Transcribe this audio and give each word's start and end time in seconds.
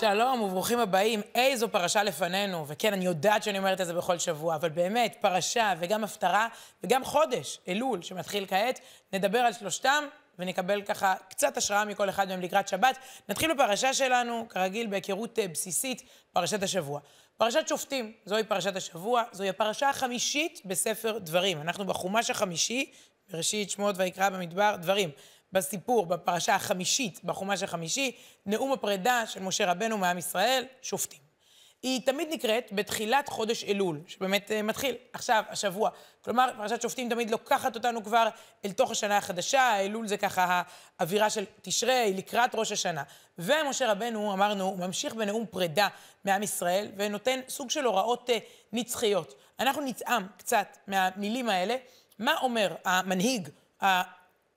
שלום 0.00 0.40
וברוכים 0.40 0.78
הבאים. 0.78 1.20
איזו 1.34 1.68
פרשה 1.68 2.02
לפנינו. 2.02 2.64
וכן, 2.68 2.92
אני 2.92 3.04
יודעת 3.04 3.42
שאני 3.42 3.58
אומרת 3.58 3.80
את 3.80 3.86
זה 3.86 3.94
בכל 3.94 4.18
שבוע, 4.18 4.54
אבל 4.54 4.68
באמת, 4.68 5.16
פרשה 5.20 5.74
וגם 5.78 6.04
הפטרה 6.04 6.48
וגם 6.82 7.04
חודש, 7.04 7.58
אלול, 7.68 8.02
שמתחיל 8.02 8.46
כעת. 8.46 8.80
נדבר 9.12 9.38
על 9.38 9.52
שלושתם 9.52 10.04
ונקבל 10.38 10.82
ככה 10.82 11.14
קצת 11.28 11.56
השראה 11.56 11.84
מכל 11.84 12.08
אחד 12.08 12.28
מהם 12.28 12.40
לקראת 12.40 12.68
שבת. 12.68 12.98
נתחיל 13.28 13.54
בפרשה 13.54 13.94
שלנו, 13.94 14.46
כרגיל, 14.48 14.86
בהיכרות 14.86 15.38
אה, 15.38 15.48
בסיסית, 15.48 16.02
פרשת 16.32 16.62
השבוע. 16.62 17.00
פרשת 17.36 17.68
שופטים, 17.68 18.12
זוהי 18.24 18.44
פרשת 18.44 18.76
השבוע, 18.76 19.22
זוהי 19.32 19.48
הפרשה 19.48 19.88
החמישית 19.90 20.60
בספר 20.64 21.18
דברים. 21.18 21.60
אנחנו 21.60 21.84
בחומש 21.84 22.30
החמישי, 22.30 22.92
בראשית 23.30 23.70
שמות 23.70 23.94
ויקרא 23.98 24.28
במדבר, 24.28 24.76
דברים. 24.76 25.10
בסיפור, 25.52 26.06
בפרשה 26.06 26.54
החמישית, 26.54 27.24
בחומש 27.24 27.62
החמישי, 27.62 28.16
נאום 28.46 28.72
הפרידה 28.72 29.26
של 29.26 29.42
משה 29.42 29.70
רבנו 29.70 29.98
מעם 29.98 30.18
ישראל, 30.18 30.64
שופטים. 30.82 31.28
היא 31.82 32.00
תמיד 32.06 32.28
נקראת 32.30 32.68
בתחילת 32.72 33.28
חודש 33.28 33.64
אלול, 33.64 34.00
שבאמת 34.06 34.50
uh, 34.50 34.62
מתחיל 34.62 34.94
עכשיו, 35.12 35.44
השבוע. 35.48 35.90
כלומר, 36.20 36.50
פרשת 36.56 36.82
שופטים 36.82 37.08
תמיד 37.08 37.30
לוקחת 37.30 37.74
אותנו 37.74 38.04
כבר 38.04 38.28
אל 38.64 38.72
תוך 38.72 38.90
השנה 38.90 39.16
החדשה, 39.16 39.80
אלול 39.80 40.08
זה 40.08 40.16
ככה 40.16 40.62
האווירה 40.98 41.30
של 41.30 41.44
תשרי, 41.62 42.14
לקראת 42.16 42.54
ראש 42.54 42.72
השנה. 42.72 43.02
ומשה 43.38 43.92
רבנו, 43.92 44.32
אמרנו, 44.32 44.64
הוא 44.64 44.78
ממשיך 44.78 45.14
בנאום 45.14 45.46
פרידה 45.50 45.88
מעם 46.24 46.42
ישראל, 46.42 46.90
ונותן 46.96 47.40
סוג 47.48 47.70
של 47.70 47.84
הוראות 47.84 48.30
uh, 48.30 48.32
נצחיות. 48.72 49.34
אנחנו 49.60 49.82
נטעם 49.82 50.26
קצת 50.36 50.76
מהמילים 50.86 51.48
האלה, 51.48 51.76
מה 52.18 52.34
אומר 52.42 52.74
המנהיג, 52.84 53.48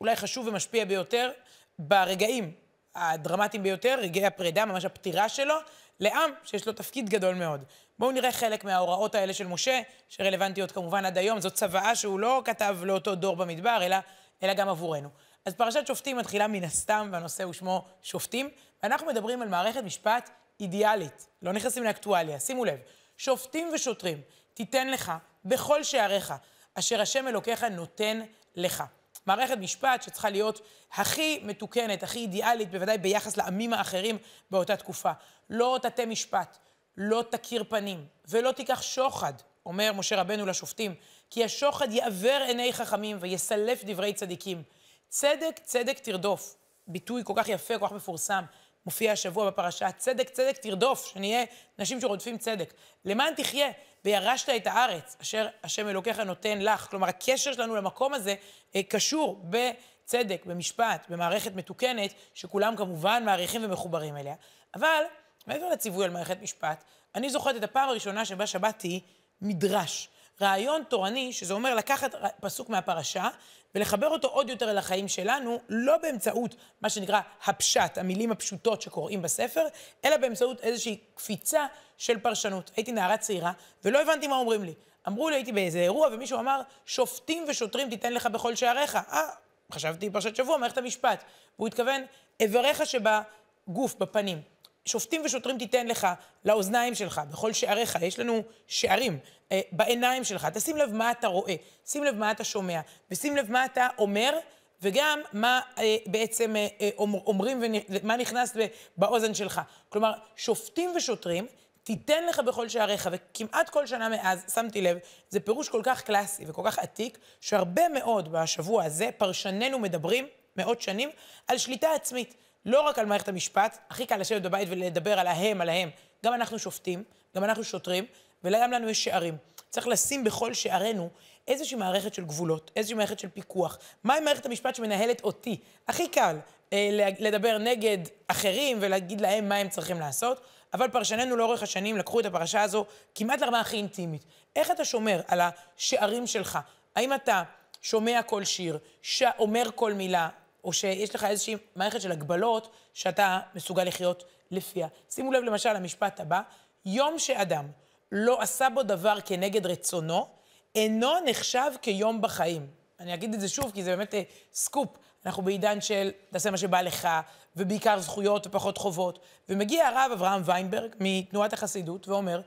אולי 0.01 0.15
חשוב 0.15 0.47
ומשפיע 0.47 0.85
ביותר, 0.85 1.31
ברגעים 1.79 2.51
הדרמטיים 2.95 3.63
ביותר, 3.63 3.97
רגעי 4.01 4.25
הפרידה, 4.25 4.65
ממש 4.65 4.85
הפטירה 4.85 5.29
שלו, 5.29 5.55
לעם 5.99 6.31
שיש 6.43 6.67
לו 6.67 6.73
תפקיד 6.73 7.09
גדול 7.09 7.35
מאוד. 7.35 7.63
בואו 7.99 8.11
נראה 8.11 8.31
חלק 8.31 8.63
מההוראות 8.63 9.15
האלה 9.15 9.33
של 9.33 9.47
משה, 9.47 9.81
שרלוונטיות 10.09 10.71
כמובן 10.71 11.05
עד 11.05 11.17
היום. 11.17 11.41
זאת 11.41 11.53
צוואה 11.53 11.95
שהוא 11.95 12.19
לא 12.19 12.41
כתב 12.45 12.77
לאותו 12.83 13.15
דור 13.15 13.35
במדבר, 13.35 13.79
אלא, 13.81 13.95
אלא 14.43 14.53
גם 14.53 14.69
עבורנו. 14.69 15.09
אז 15.45 15.53
פרשת 15.53 15.87
שופטים 15.87 16.17
מתחילה 16.17 16.47
מן 16.47 16.63
הסתם, 16.63 17.09
והנושא 17.11 17.43
הוא 17.43 17.53
שמו 17.53 17.85
שופטים, 18.01 18.49
ואנחנו 18.83 19.07
מדברים 19.07 19.41
על 19.41 19.47
מערכת 19.47 19.83
משפט 19.83 20.29
אידיאלית. 20.59 21.27
לא 21.41 21.53
נכנסים 21.53 21.83
לאקטואליה, 21.83 22.39
שימו 22.39 22.65
לב. 22.65 22.79
שופטים 23.17 23.69
ושוטרים, 23.73 24.21
תיתן 24.53 24.89
לך 24.89 25.11
בכל 25.45 25.83
שעריך, 25.83 26.33
אשר 26.73 27.01
השם 27.01 27.27
אלוקיך 27.27 27.63
נותן 27.63 28.21
לך. 28.55 28.83
מערכת 29.25 29.57
משפט 29.57 30.03
שצריכה 30.03 30.29
להיות 30.29 30.61
הכי 30.93 31.39
מתוקנת, 31.43 32.03
הכי 32.03 32.19
אידיאלית, 32.19 32.71
בוודאי 32.71 32.97
ביחס 32.97 33.37
לעמים 33.37 33.73
האחרים 33.73 34.17
באותה 34.51 34.75
תקופה. 34.75 35.11
לא 35.49 35.79
תטה 35.81 36.05
משפט, 36.05 36.57
לא 36.97 37.23
תכיר 37.29 37.63
פנים, 37.69 38.05
ולא 38.27 38.51
תיקח 38.51 38.81
שוחד, 38.81 39.33
אומר 39.65 39.93
משה 39.93 40.21
רבנו 40.21 40.45
לשופטים, 40.45 40.95
כי 41.29 41.43
השוחד 41.43 41.91
יעוור 41.91 42.41
עיני 42.47 42.73
חכמים 42.73 43.17
ויסלף 43.19 43.83
דברי 43.85 44.13
צדיקים. 44.13 44.63
צדק, 45.09 45.59
צדק 45.63 45.99
תרדוף. 45.99 46.55
ביטוי 46.87 47.21
כל 47.25 47.33
כך 47.35 47.49
יפה, 47.49 47.79
כל 47.79 47.87
כך 47.87 47.91
מפורסם. 47.91 48.43
מופיע 48.85 49.11
השבוע 49.11 49.49
בפרשה, 49.49 49.91
צדק 49.91 50.29
צדק 50.29 50.57
תרדוף, 50.57 51.05
שנהיה 51.05 51.43
נשים 51.79 52.01
שרודפים 52.01 52.37
צדק. 52.37 52.73
למען 53.05 53.33
תחיה, 53.35 53.69
וירשת 54.05 54.49
את 54.49 54.67
הארץ, 54.67 55.17
אשר 55.21 55.47
השם 55.63 55.87
אלוקיך 55.87 56.19
נותן 56.19 56.61
לך. 56.61 56.87
כלומר, 56.89 57.07
הקשר 57.07 57.53
שלנו 57.53 57.75
למקום 57.75 58.13
הזה 58.13 58.35
אה, 58.75 58.83
קשור 58.83 59.43
בצדק, 59.43 60.45
במשפט, 60.45 61.05
במערכת 61.09 61.55
מתוקנת, 61.55 62.13
שכולם 62.33 62.75
כמובן 62.75 63.23
מעריכים 63.25 63.63
ומחוברים 63.63 64.17
אליה. 64.17 64.35
אבל, 64.75 65.03
מעבר 65.47 65.69
לציווי 65.69 66.05
על 66.05 66.11
מערכת 66.11 66.41
משפט, 66.41 66.83
אני 67.15 67.29
זוכרת 67.29 67.55
את 67.55 67.63
הפעם 67.63 67.89
הראשונה 67.89 68.25
שבה 68.25 68.47
שבתתי 68.47 68.99
מדרש. 69.41 70.09
רעיון 70.41 70.83
תורני, 70.83 71.33
שזה 71.33 71.53
אומר 71.53 71.75
לקחת 71.75 72.15
פסוק 72.39 72.69
מהפרשה 72.69 73.29
ולחבר 73.75 74.07
אותו 74.07 74.27
עוד 74.27 74.49
יותר 74.49 74.71
אל 74.71 74.77
החיים 74.77 75.07
שלנו, 75.07 75.59
לא 75.69 75.97
באמצעות 75.97 76.55
מה 76.81 76.89
שנקרא 76.89 77.21
הפשט, 77.45 77.97
המילים 77.97 78.31
הפשוטות 78.31 78.81
שקוראים 78.81 79.21
בספר, 79.21 79.67
אלא 80.05 80.17
באמצעות 80.17 80.61
איזושהי 80.61 80.97
קפיצה 81.15 81.65
של 81.97 82.19
פרשנות. 82.19 82.71
הייתי 82.75 82.91
נערה 82.91 83.17
צעירה 83.17 83.51
ולא 83.85 84.01
הבנתי 84.01 84.27
מה 84.27 84.35
אומרים 84.35 84.63
לי. 84.63 84.73
אמרו 85.07 85.29
לי, 85.29 85.35
הייתי 85.35 85.51
באיזה 85.51 85.79
אירוע 85.79 86.07
ומישהו 86.11 86.39
אמר, 86.39 86.61
שופטים 86.85 87.45
ושוטרים 87.47 87.89
תיתן 87.89 88.13
לך 88.13 88.25
בכל 88.25 88.55
שעריך. 88.55 88.95
אה, 88.95 89.29
חשבתי 89.71 90.09
פרשת 90.09 90.35
שבוע, 90.35 90.57
מערכת 90.57 90.77
המשפט. 90.77 91.23
והוא 91.57 91.67
התכוון, 91.67 92.01
איבריך 92.39 92.83
שבגוף, 92.85 93.95
בפנים. 93.95 94.41
שופטים 94.85 95.21
ושוטרים 95.25 95.57
תיתן 95.57 95.87
לך 95.87 96.07
לאוזניים 96.45 96.95
שלך, 96.95 97.21
בכל 97.31 97.53
שעריך, 97.53 97.97
יש 98.01 98.19
לנו 98.19 98.43
שערים, 98.67 99.19
אה, 99.51 99.61
בעיניים 99.71 100.23
שלך. 100.23 100.47
תשים 100.53 100.77
לב 100.77 100.93
מה 100.93 101.11
אתה 101.11 101.27
רואה, 101.27 101.55
שים 101.85 102.03
לב 102.03 102.15
מה 102.15 102.31
אתה 102.31 102.43
שומע, 102.43 102.79
ושים 103.11 103.37
לב 103.37 103.51
מה 103.51 103.65
אתה 103.65 103.87
אומר, 103.97 104.37
וגם 104.81 105.19
מה 105.33 105.61
אה, 105.77 105.97
בעצם 106.05 106.55
אה, 106.55 106.89
אומרים 106.97 107.63
ומה 107.89 108.17
נכנס 108.17 108.55
באוזן 108.97 109.33
שלך. 109.33 109.61
כלומר, 109.89 110.11
שופטים 110.35 110.91
ושוטרים 110.95 111.45
תיתן 111.83 112.25
לך 112.25 112.39
בכל 112.39 112.69
שעריך, 112.69 113.09
וכמעט 113.11 113.69
כל 113.69 113.87
שנה 113.87 114.09
מאז, 114.09 114.43
שמתי 114.53 114.81
לב, 114.81 114.97
זה 115.29 115.39
פירוש 115.39 115.69
כל 115.69 115.81
כך 115.83 116.01
קלאסי 116.01 116.43
וכל 116.47 116.61
כך 116.65 116.79
עתיק, 116.79 117.17
שהרבה 117.41 117.89
מאוד 117.89 118.31
בשבוע 118.31 118.83
הזה, 118.83 119.09
פרשנינו 119.17 119.79
מדברים, 119.79 120.27
מאות 120.57 120.81
שנים, 120.81 121.09
על 121.47 121.57
שליטה 121.57 121.91
עצמית. 121.91 122.35
לא 122.65 122.81
רק 122.81 122.99
על 122.99 123.05
מערכת 123.05 123.27
המשפט, 123.27 123.77
הכי 123.89 124.05
קל 124.05 124.17
לשבת 124.17 124.41
בבית 124.41 124.67
ולדבר 124.71 125.19
על 125.19 125.27
ההם, 125.27 125.61
על 125.61 125.69
ההם. 125.69 125.89
גם 126.25 126.33
אנחנו 126.33 126.59
שופטים, 126.59 127.03
גם 127.35 127.43
אנחנו 127.43 127.63
שוטרים, 127.63 128.05
וגם 128.43 128.71
לנו 128.71 128.89
יש 128.89 129.03
שערים. 129.03 129.37
צריך 129.69 129.87
לשים 129.87 130.23
בכל 130.23 130.53
שערינו 130.53 131.09
איזושהי 131.47 131.77
מערכת 131.77 132.13
של 132.13 132.25
גבולות, 132.25 132.71
איזושהי 132.75 132.97
מערכת 132.97 133.19
של 133.19 133.29
פיקוח. 133.29 133.77
מהי 134.03 134.19
מערכת 134.19 134.45
המשפט 134.45 134.75
שמנהלת 134.75 135.23
אותי? 135.23 135.57
הכי 135.87 136.07
קל 136.07 136.37
אה, 136.73 137.09
לדבר 137.19 137.57
נגד 137.57 137.97
אחרים 138.27 138.77
ולהגיד 138.81 139.21
להם 139.21 139.49
מה 139.49 139.55
הם 139.55 139.69
צריכים 139.69 139.99
לעשות, 139.99 140.41
אבל 140.73 140.87
פרשנינו 140.87 141.35
לאורך 141.35 141.63
השנים 141.63 141.97
לקחו 141.97 142.19
את 142.19 142.25
הפרשה 142.25 142.61
הזו 142.61 142.85
כמעט 143.15 143.41
לרמה 143.41 143.59
הכי 143.59 143.77
אינטימית. 143.77 144.25
איך 144.55 144.71
אתה 144.71 144.85
שומר 144.85 145.21
על 145.27 145.41
השערים 145.41 146.27
שלך? 146.27 146.59
האם 146.95 147.13
אתה 147.13 147.43
שומע 147.81 148.21
כל 148.25 148.43
שיר, 148.43 148.77
ש... 149.01 149.23
אומר 149.39 149.63
כל 149.75 149.93
מילה, 149.93 150.29
או 150.63 150.73
שיש 150.73 151.15
לך 151.15 151.23
איזושהי 151.23 151.55
מערכת 151.75 152.01
של 152.01 152.11
הגבלות 152.11 152.71
שאתה 152.93 153.39
מסוגל 153.55 153.83
לחיות 153.83 154.23
לפיה. 154.51 154.87
שימו 155.09 155.31
לב 155.31 155.43
למשל 155.43 155.73
למשפט 155.73 156.19
הבא, 156.19 156.41
יום 156.85 157.19
שאדם 157.19 157.67
לא 158.11 158.41
עשה 158.41 158.67
בו 158.69 158.83
דבר 158.83 159.17
כנגד 159.25 159.65
רצונו, 159.65 160.27
אינו 160.75 161.11
נחשב 161.25 161.71
כיום 161.81 162.21
בחיים. 162.21 162.67
אני 162.99 163.13
אגיד 163.13 163.33
את 163.33 163.39
זה 163.41 163.49
שוב, 163.49 163.71
כי 163.71 163.83
זה 163.83 163.95
באמת 163.95 164.13
אה, 164.13 164.21
סקופ. 164.53 164.89
אנחנו 165.25 165.43
בעידן 165.43 165.81
של 165.81 166.11
תעשה 166.29 166.51
מה 166.51 166.57
שבא 166.57 166.81
לך, 166.81 167.07
ובעיקר 167.55 167.99
זכויות 167.99 168.47
ופחות 168.47 168.77
חובות. 168.77 169.19
ומגיע 169.49 169.87
הרב 169.87 170.11
אברהם 170.11 170.41
ויינברג 170.45 170.95
מתנועת 170.99 171.53
החסידות 171.53 172.07
ואומר, 172.07 172.41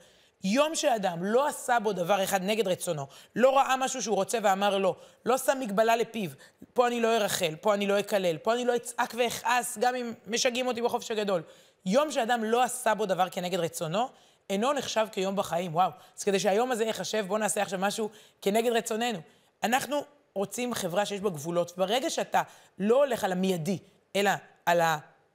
יום 0.45 0.75
שאדם 0.75 1.25
לא 1.25 1.49
עשה 1.49 1.79
בו 1.79 1.93
דבר 1.93 2.25
אחד 2.25 2.43
נגד 2.43 2.69
רצונו, 2.69 3.07
לא 3.37 3.57
ראה 3.57 3.77
משהו 3.77 4.03
שהוא 4.03 4.17
רוצה 4.17 4.39
ואמר 4.43 4.79
לא, 4.79 4.97
לא 5.27 5.39
שם 5.39 5.59
מגבלה 5.61 5.97
לפיו, 5.97 6.31
פה 6.73 6.87
אני 6.87 7.01
לא 7.01 7.17
ארחל, 7.17 7.55
פה 7.61 7.75
אני 7.75 7.87
לא 7.87 8.01
אקלל, 8.01 8.39
פה 8.39 8.55
אני 8.55 8.65
לא 8.65 8.77
אצעק 8.77 9.15
ואכעס, 9.19 9.79
גם 9.79 9.95
אם 9.95 10.13
משגעים 10.27 10.67
אותי 10.67 10.83
בחופש 10.83 11.11
הגדול. 11.11 11.43
יום 11.87 12.11
שאדם 12.11 12.45
לא 12.45 12.63
עשה 12.63 12.95
בו 12.95 13.07
דבר 13.07 13.29
כנגד 13.29 13.59
רצונו, 13.59 14.09
אינו 14.51 14.73
נחשב 14.73 15.07
כיום 15.13 15.37
בחיים, 15.37 15.75
וואו. 15.75 15.91
אז 16.17 16.25
כדי 16.25 16.39
שהיום 16.39 16.73
הזה 16.73 16.85
ייחשב, 16.85 17.25
בואו 17.29 17.39
נעשה 17.39 17.63
עכשיו 17.63 17.79
משהו 17.79 18.11
כנגד 18.43 18.73
רצוננו. 18.73 19.19
אנחנו 19.63 20.01
רוצים 20.35 20.75
חברה 20.75 21.07
שיש 21.07 21.21
בה 21.21 21.31
גבולות, 21.31 21.73
וברגע 21.73 22.11
שאתה 22.11 22.43
לא 22.79 22.97
הולך 23.05 23.25
על 23.25 23.33
המיידי, 23.33 23.79
אלא 24.17 24.31
על 24.67 24.81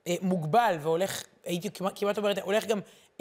המוגבל, 0.05 0.77
והולך, 0.81 1.23
הייתי 1.45 1.69
כמעט 1.95 2.17
אומרת, 2.17 2.37
הולך 2.37 2.65
גם 2.65 2.79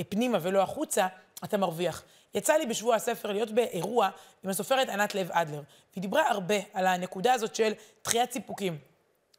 פנימה 0.09 0.39
ולא 0.43 0.63
החוצה, 0.63 1.07
אתה 1.45 1.57
מרוויח. 1.57 2.05
יצא 2.35 2.55
לי 2.55 2.67
בשבוע 2.67 2.95
הספר 2.95 3.33
להיות 3.33 3.51
באירוע 3.51 4.09
עם 4.45 4.51
הסופרת 4.51 4.89
ענת 4.89 5.15
לב 5.15 5.31
אדלר, 5.33 5.63
והיא 5.93 6.03
דיברה 6.03 6.29
הרבה 6.29 6.55
על 6.73 6.87
הנקודה 6.87 7.33
הזאת 7.33 7.55
של 7.55 7.73
דחיית 8.05 8.33
סיפוקים 8.33 8.79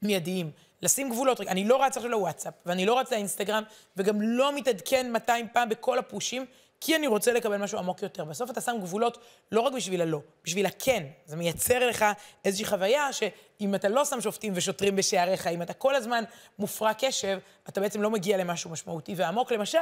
מיידיים, 0.01 0.51
לשים 0.81 1.09
גבולות. 1.09 1.41
אני 1.41 1.65
לא 1.65 1.83
רץ 1.83 1.97
עכשיו 1.97 2.11
לוואטסאפ, 2.11 2.53
ואני 2.65 2.85
לא 2.85 2.99
רץ 2.99 3.11
לאינסטגרם, 3.11 3.63
וגם 3.97 4.21
לא 4.21 4.55
מתעדכן 4.55 5.11
200 5.11 5.47
פעם 5.53 5.69
בכל 5.69 5.99
הפושים, 5.99 6.45
כי 6.81 6.95
אני 6.95 7.07
רוצה 7.07 7.33
לקבל 7.33 7.57
משהו 7.57 7.79
עמוק 7.79 8.01
יותר. 8.01 8.23
בסוף 8.23 8.49
אתה 8.49 8.61
שם 8.61 8.75
גבולות 8.81 9.17
לא 9.51 9.61
רק 9.61 9.73
בשביל 9.73 10.01
הלא, 10.01 10.21
בשביל 10.43 10.65
הכן. 10.65 11.03
זה 11.25 11.35
מייצר 11.35 11.87
לך 11.87 12.05
איזושהי 12.45 12.65
חוויה 12.65 13.13
שאם 13.13 13.75
אתה 13.75 13.89
לא 13.89 14.05
שם 14.05 14.21
שופטים 14.21 14.53
ושוטרים 14.55 14.95
בשעריך, 14.95 15.47
אם 15.47 15.61
אתה 15.61 15.73
כל 15.73 15.95
הזמן 15.95 16.23
מופרע 16.59 16.91
קשב, 16.93 17.39
אתה 17.69 17.81
בעצם 17.81 18.01
לא 18.01 18.09
מגיע 18.09 18.37
למשהו 18.37 18.69
משמעותי 18.69 19.13
ועמוק. 19.17 19.51
למשל, 19.51 19.77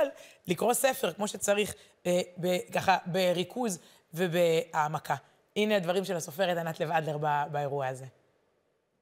לקרוא 0.48 0.74
ספר 0.74 1.14
כמו 1.14 1.28
שצריך, 1.28 1.74
אה, 2.06 2.22
ב, 2.42 2.58
ככה, 2.74 2.98
בריכוז 3.06 3.80
ובהעמקה. 4.14 5.16
הנה 5.56 5.76
הדברים 5.76 6.06
של 6.06 6.16
הסופרת 6.16 6.58
ענת 6.58 6.80
לב 6.80 6.92
אדלר 6.92 7.18
באירוע 7.52 7.88
הזה. 7.88 8.06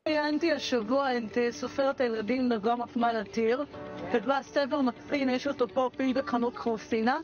ראיינתי 0.08 0.52
השבוע 0.52 1.18
את 1.18 1.38
אה, 1.38 1.52
סופרת 1.52 2.02
הילדים 2.02 2.50
נגה 2.50 2.76
מפמל 2.76 3.16
עתיר, 3.22 3.66
כתבה 4.12 4.40
ספר 4.44 4.82
מקסין, 4.82 5.30
יש 5.30 5.48
אותו 5.48 5.68
פה 5.68 5.90
פיל 5.98 6.22
בחנות 6.22 6.56
חרוסינה, 6.56 7.20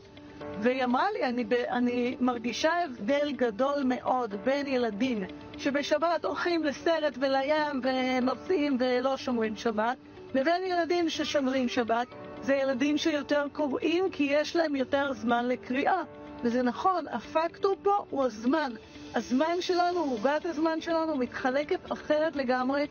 והיא 0.60 0.84
אמרה 0.84 1.10
לי, 1.10 1.24
אני, 1.24 1.44
אני 1.70 2.16
מרגישה 2.20 2.72
הבדל 2.84 3.32
גדול 3.36 3.82
מאוד 3.84 4.34
בין 4.44 4.66
ילדים 4.66 5.24
שבשבת 5.58 6.24
הולכים 6.24 6.64
לסרט 6.64 7.18
ולים 7.20 7.80
ונוסעים 7.82 8.76
ולא 8.80 9.16
שומרים 9.16 9.56
שבת, 9.56 9.96
לבין 10.34 10.62
ילדים 10.66 11.08
ששומרים 11.08 11.68
שבת. 11.68 12.06
זה 12.42 12.54
ילדים 12.54 12.98
שיותר 12.98 13.46
קוראים 13.52 14.10
כי 14.10 14.22
יש 14.30 14.56
להם 14.56 14.76
יותר 14.76 15.12
זמן 15.12 15.48
לקריאה. 15.48 16.02
וזה 16.42 16.62
נכון, 16.62 17.04
הפקטור 17.10 17.76
פה 17.82 18.04
הוא 18.10 18.24
הזמן. 18.24 18.72
הזמן 19.14 19.60
שלנו, 19.60 20.00
עוגת 20.00 20.44
הזמן 20.44 20.80
שלנו, 20.80 21.16
מתחלקת 21.16 21.92
אחרת 21.92 22.36
לגמרי. 22.36 22.86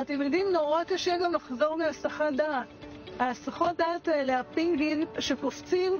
אתם 0.00 0.22
יודעים, 0.22 0.46
נורא 0.52 0.84
קשה 0.84 1.18
גם 1.18 1.34
לחזור 1.34 1.76
מהסחת 1.76 2.32
דעת. 2.36 2.77
ההסחות 3.18 3.76
דעת 3.76 4.08
האלה, 4.08 4.40
הפינגים 4.40 5.04
שקופצים, 5.18 5.92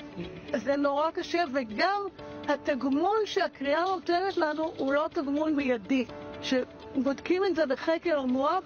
זה 0.57 0.77
נורא 0.77 1.11
קשה, 1.11 1.45
וגם 1.55 2.03
התגמול 2.49 3.19
שהקריאה 3.25 3.83
נותנת 3.83 4.37
לנו 4.37 4.73
הוא 4.77 4.93
לא 4.93 5.09
תגמול 5.13 5.51
מיידי. 5.51 6.05
כשבודקים 6.41 7.45
את 7.45 7.57
זה 7.57 7.67
בחקר 7.67 8.19
המוח, 8.19 8.65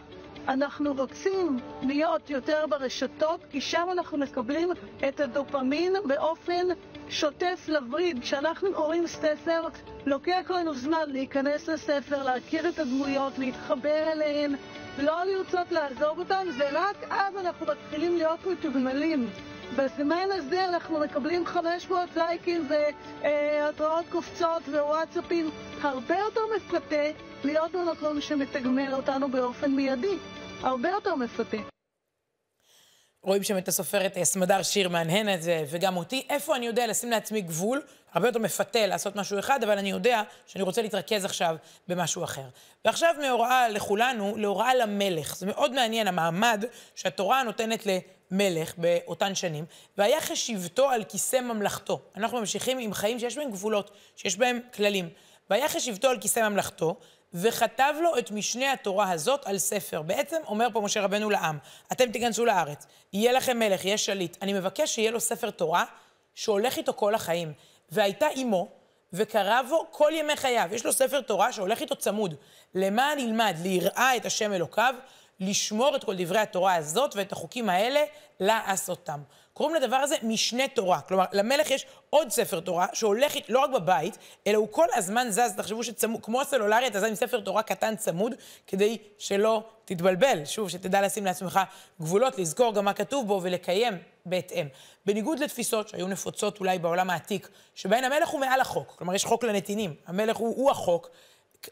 אנחנו 0.49 0.95
רוצים 0.95 1.59
להיות 1.83 2.31
יותר 2.31 2.65
ברשתות, 2.69 3.41
כי 3.51 3.61
שם 3.61 3.87
אנחנו 3.93 4.19
מקבלים 4.19 4.69
את 5.09 5.21
הדופמין 5.21 5.93
באופן 6.05 6.67
שוטף 7.09 7.65
לווריד. 7.69 8.23
כשאנחנו 8.23 8.69
קוראים 8.75 9.07
ספר, 9.07 9.69
לוקח 10.07 10.51
לנו 10.51 10.75
זמן 10.75 11.05
להיכנס 11.09 11.69
לספר, 11.69 12.23
להכיר 12.23 12.69
את 12.69 12.79
הדמויות, 12.79 13.39
להתחבר 13.39 14.13
אליהן, 14.13 14.55
לא 14.99 15.25
לרצות 15.25 15.73
לעזוב 15.73 16.19
אותן, 16.19 16.47
ורק 16.59 16.97
אז 17.11 17.37
אנחנו 17.37 17.67
מתחילים 17.67 18.17
להיות 18.17 18.47
מתוגמלים. 18.47 19.31
בזמן 19.77 20.27
הזה 20.33 20.69
אנחנו 20.69 21.01
מקבלים 21.01 21.47
500 21.47 22.17
לייקים 22.17 22.69
והתראות 22.69 24.05
קופצות 24.11 24.63
ווואטסאפים. 24.69 25.51
הרבה 25.83 26.19
יותר 26.19 26.41
מפתה 26.57 27.11
להיות 27.45 27.73
במקום 27.73 28.21
שמתגמל 28.21 28.95
אותנו 28.95 29.29
באופן 29.29 29.71
מיידי. 29.71 30.17
הרבה 30.63 30.89
יותר 30.89 31.15
מפתה. 31.15 31.57
רואים 33.23 33.43
שם 33.43 33.59
את 33.59 33.69
הסופרת 33.69 34.17
אה, 34.17 34.25
סמדר 34.25 34.63
שיר 34.63 34.89
מהנהנת, 34.89 35.41
וגם 35.69 35.97
אותי. 35.97 36.27
איפה 36.31 36.57
אני 36.57 36.67
יודע 36.67 36.87
לשים 36.87 37.11
לעצמי 37.11 37.41
גבול? 37.41 37.83
הרבה 38.13 38.29
יותר 38.29 38.39
מפתה 38.39 38.87
לעשות 38.87 39.17
משהו 39.17 39.39
אחד, 39.39 39.65
אבל 39.65 39.79
אני 39.79 39.91
יודע 39.91 40.23
שאני 40.47 40.63
רוצה 40.63 40.83
להתרכז 40.83 41.25
עכשיו 41.25 41.57
במשהו 41.89 42.25
אחר. 42.25 42.45
ועכשיו 42.85 43.15
מהוראה 43.21 43.69
לכולנו, 43.69 44.37
להוראה 44.37 44.75
למלך. 44.75 45.37
זה 45.37 45.47
מאוד 45.47 45.73
מעניין, 45.75 46.09
המעמד 46.09 46.65
שהתורה 46.95 47.43
נותנת 47.43 47.87
למלך 47.87 48.75
באותן 48.77 49.35
שנים, 49.35 49.65
והיה 49.99 50.21
חשיבתו 50.21 50.91
על 50.91 51.05
כיסא 51.05 51.41
ממלכתו. 51.41 52.01
אנחנו 52.17 52.41
ממשיכים 52.41 52.79
עם 52.79 52.95
חיים 52.95 53.19
שיש 53.19 53.37
בהם 53.37 53.51
גבולות, 53.51 53.91
שיש 54.17 54.37
בהם 54.37 54.61
כללים. 54.75 55.09
והיה 55.51 55.69
חשיבתו 55.69 56.09
על 56.09 56.21
כיסא 56.21 56.49
ממלכתו, 56.49 56.97
וכתב 57.35 57.95
לו 58.03 58.19
את 58.19 58.31
משנה 58.31 58.73
התורה 58.73 59.11
הזאת 59.11 59.47
על 59.47 59.59
ספר. 59.59 60.03
בעצם 60.03 60.37
אומר 60.47 60.67
פה 60.73 60.81
משה 60.81 61.01
רבנו 61.01 61.31
לעם, 61.31 61.59
אתם 61.93 62.13
תיכנסו 62.13 62.45
לארץ, 62.45 62.87
יהיה 63.13 63.33
לכם 63.33 63.59
מלך, 63.59 63.85
יהיה 63.85 63.99
שליט. 63.99 64.37
אני 64.43 64.53
מבקש 64.53 64.95
שיהיה 64.95 65.11
לו 65.11 65.21
ספר 65.21 65.51
תורה 65.51 65.85
שהולך 66.35 66.77
איתו 66.77 66.93
כל 66.95 67.15
החיים. 67.15 67.53
והייתה 67.91 68.29
אימו, 68.29 68.69
וקרא 69.13 69.63
בו 69.63 69.87
כל 69.91 70.13
ימי 70.15 70.37
חייו. 70.37 70.69
יש 70.73 70.87
לו 70.87 70.93
ספר 70.93 71.21
תורה 71.21 71.53
שהולך 71.53 71.81
איתו 71.81 71.97
צמוד. 71.97 72.35
למען 72.75 73.19
ילמד 73.19 73.55
ליראה 73.63 74.17
את 74.17 74.27
השם 74.27 74.53
אלוקיו, 74.53 74.95
לשמור 75.43 75.97
את 75.97 76.05
כל 76.05 76.15
דברי 76.17 76.39
התורה 76.39 76.75
הזאת 76.75 77.17
ואת 77.17 77.33
החוקים 77.33 77.71
האלה, 77.71 78.01
לעשותם. 78.41 79.21
קוראים 79.55 79.77
לדבר 79.77 79.97
הזה 79.97 80.17
משנה 80.23 80.69
תורה. 80.69 81.01
כלומר, 81.01 81.25
למלך 81.33 81.71
יש 81.71 81.87
עוד 82.11 82.31
ספר 82.31 82.61
תורה 82.61 82.87
שהולך 82.93 83.33
לא 83.49 83.59
רק 83.59 83.71
בבית, 83.71 84.19
אלא 84.47 84.57
הוא 84.57 84.69
כל 84.71 84.87
הזמן 84.95 85.27
זז, 85.31 85.55
תחשבו 85.57 85.85
שצמוד, 85.85 86.21
כמו 86.23 86.41
הסלולרי, 86.41 86.87
אתה 86.87 87.01
זז 87.01 87.05
עם 87.05 87.15
ספר 87.15 87.41
תורה 87.41 87.63
קטן 87.63 87.97
צמוד, 87.97 88.35
כדי 88.67 88.99
שלא 89.19 89.63
תתבלבל. 89.85 90.45
שוב, 90.45 90.69
שתדע 90.69 91.03
לשים 91.03 91.25
לעצמך 91.25 91.61
גבולות, 92.01 92.39
לזכור 92.39 92.75
גם 92.75 92.85
מה 92.85 92.93
כתוב 92.93 93.27
בו 93.27 93.41
ולקיים 93.43 93.99
בהתאם. 94.27 94.67
בניגוד 95.07 95.39
לתפיסות 95.39 95.89
שהיו 95.89 96.09
נפוצות 96.09 96.61
אולי 96.61 96.79
בעולם 96.79 97.11
העתיק, 97.11 97.49
שבהן 97.75 98.05
המלך 98.05 98.29
הוא 98.29 98.41
מעל 98.41 98.61
החוק. 98.61 98.95
כלומר, 98.99 99.15
יש 99.15 99.25
חוק 99.25 99.45
לנתינים. 99.45 99.95
המלך 100.07 100.37
הוא, 100.37 100.57
הוא 100.57 100.71
החוק, 100.71 101.11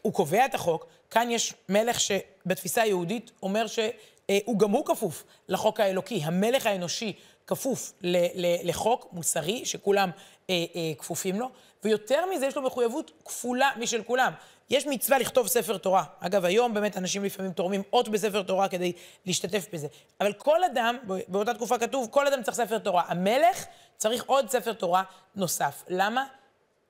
הוא 0.01 0.13
קובע 0.13 0.45
את 0.45 0.55
החוק. 0.55 0.85
כאן 1.09 1.31
יש 1.31 1.53
מלך 1.69 1.99
שבתפיסה 1.99 2.81
היהודית 2.81 3.31
אומר 3.43 3.67
שהוא 3.67 4.59
גם 4.59 4.71
הוא 4.71 4.85
כפוף 4.85 5.23
לחוק 5.47 5.79
האלוקי. 5.79 6.21
המלך 6.23 6.65
האנושי 6.65 7.13
כפוף 7.47 7.93
ל, 8.01 8.17
ל, 8.17 8.69
לחוק 8.69 9.07
מוסרי, 9.11 9.65
שכולם 9.65 10.09
אה, 10.49 10.55
אה, 10.75 10.91
כפופים 10.97 11.39
לו, 11.39 11.49
ויותר 11.83 12.25
מזה, 12.33 12.45
יש 12.45 12.55
לו 12.55 12.61
מחויבות 12.61 13.11
כפולה 13.25 13.69
משל 13.79 14.03
כולם. 14.03 14.33
יש 14.69 14.87
מצווה 14.87 15.19
לכתוב 15.19 15.47
ספר 15.47 15.77
תורה. 15.77 16.03
אגב, 16.19 16.45
היום 16.45 16.73
באמת 16.73 16.97
אנשים 16.97 17.23
לפעמים 17.23 17.51
תורמים 17.51 17.83
אות 17.93 18.09
בספר 18.09 18.43
תורה 18.43 18.67
כדי 18.67 18.91
להשתתף 19.25 19.67
בזה. 19.73 19.87
אבל 20.21 20.33
כל 20.33 20.63
אדם, 20.63 20.97
באותה 21.27 21.53
תקופה 21.53 21.77
כתוב, 21.77 22.07
כל 22.11 22.27
אדם 22.27 22.43
צריך 22.43 22.57
ספר 22.57 22.77
תורה. 22.77 23.03
המלך 23.07 23.65
צריך 23.97 24.23
עוד 24.25 24.49
ספר 24.49 24.73
תורה 24.73 25.03
נוסף. 25.35 25.83
למה? 25.87 26.25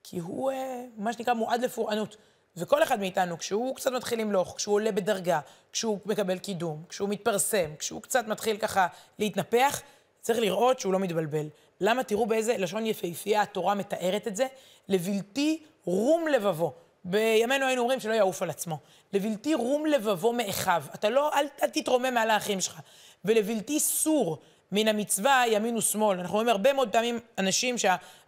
כי 0.02 0.18
הוא, 0.18 0.50
אה, 0.50 0.84
מה 0.96 1.12
שנקרא, 1.12 1.34
מועד 1.34 1.64
לפורענות. 1.64 2.16
וכל 2.56 2.82
אחד 2.82 3.00
מאיתנו, 3.00 3.38
כשהוא 3.38 3.76
קצת 3.76 3.92
מתחיל 3.92 4.20
למלוך, 4.20 4.54
כשהוא 4.56 4.74
עולה 4.74 4.92
בדרגה, 4.92 5.40
כשהוא 5.72 5.98
מקבל 6.06 6.38
קידום, 6.38 6.82
כשהוא 6.88 7.08
מתפרסם, 7.08 7.70
כשהוא 7.78 8.02
קצת 8.02 8.26
מתחיל 8.26 8.56
ככה 8.56 8.86
להתנפח, 9.18 9.82
צריך 10.20 10.38
לראות 10.38 10.80
שהוא 10.80 10.92
לא 10.92 10.98
מתבלבל. 10.98 11.46
למה? 11.80 12.02
תראו 12.02 12.26
באיזה 12.26 12.56
לשון 12.58 12.86
יפהפייה 12.86 13.42
התורה 13.42 13.74
מתארת 13.74 14.28
את 14.28 14.36
זה. 14.36 14.46
לבלתי 14.88 15.62
רום 15.84 16.28
לבבו. 16.28 16.72
בימינו 17.04 17.66
היינו 17.66 17.82
אומרים 17.82 18.00
שלא 18.00 18.12
יעוף 18.12 18.42
על 18.42 18.50
עצמו. 18.50 18.78
לבלתי 19.12 19.54
רום 19.54 19.86
לבבו 19.86 20.32
מאחיו. 20.32 20.82
אתה 20.94 21.10
לא, 21.10 21.34
אל, 21.34 21.46
אל 21.62 21.68
תתרומם 21.68 22.14
מעל 22.14 22.30
האחים 22.30 22.60
שלך. 22.60 22.80
ולבלתי 23.24 23.80
סור 23.80 24.38
מן 24.72 24.88
המצווה 24.88 25.44
ימין 25.48 25.76
ושמאל. 25.76 26.18
אנחנו 26.18 26.34
רואים 26.34 26.48
הרבה 26.48 26.72
מאוד 26.72 26.88
פעמים 26.92 27.20
אנשים 27.38 27.78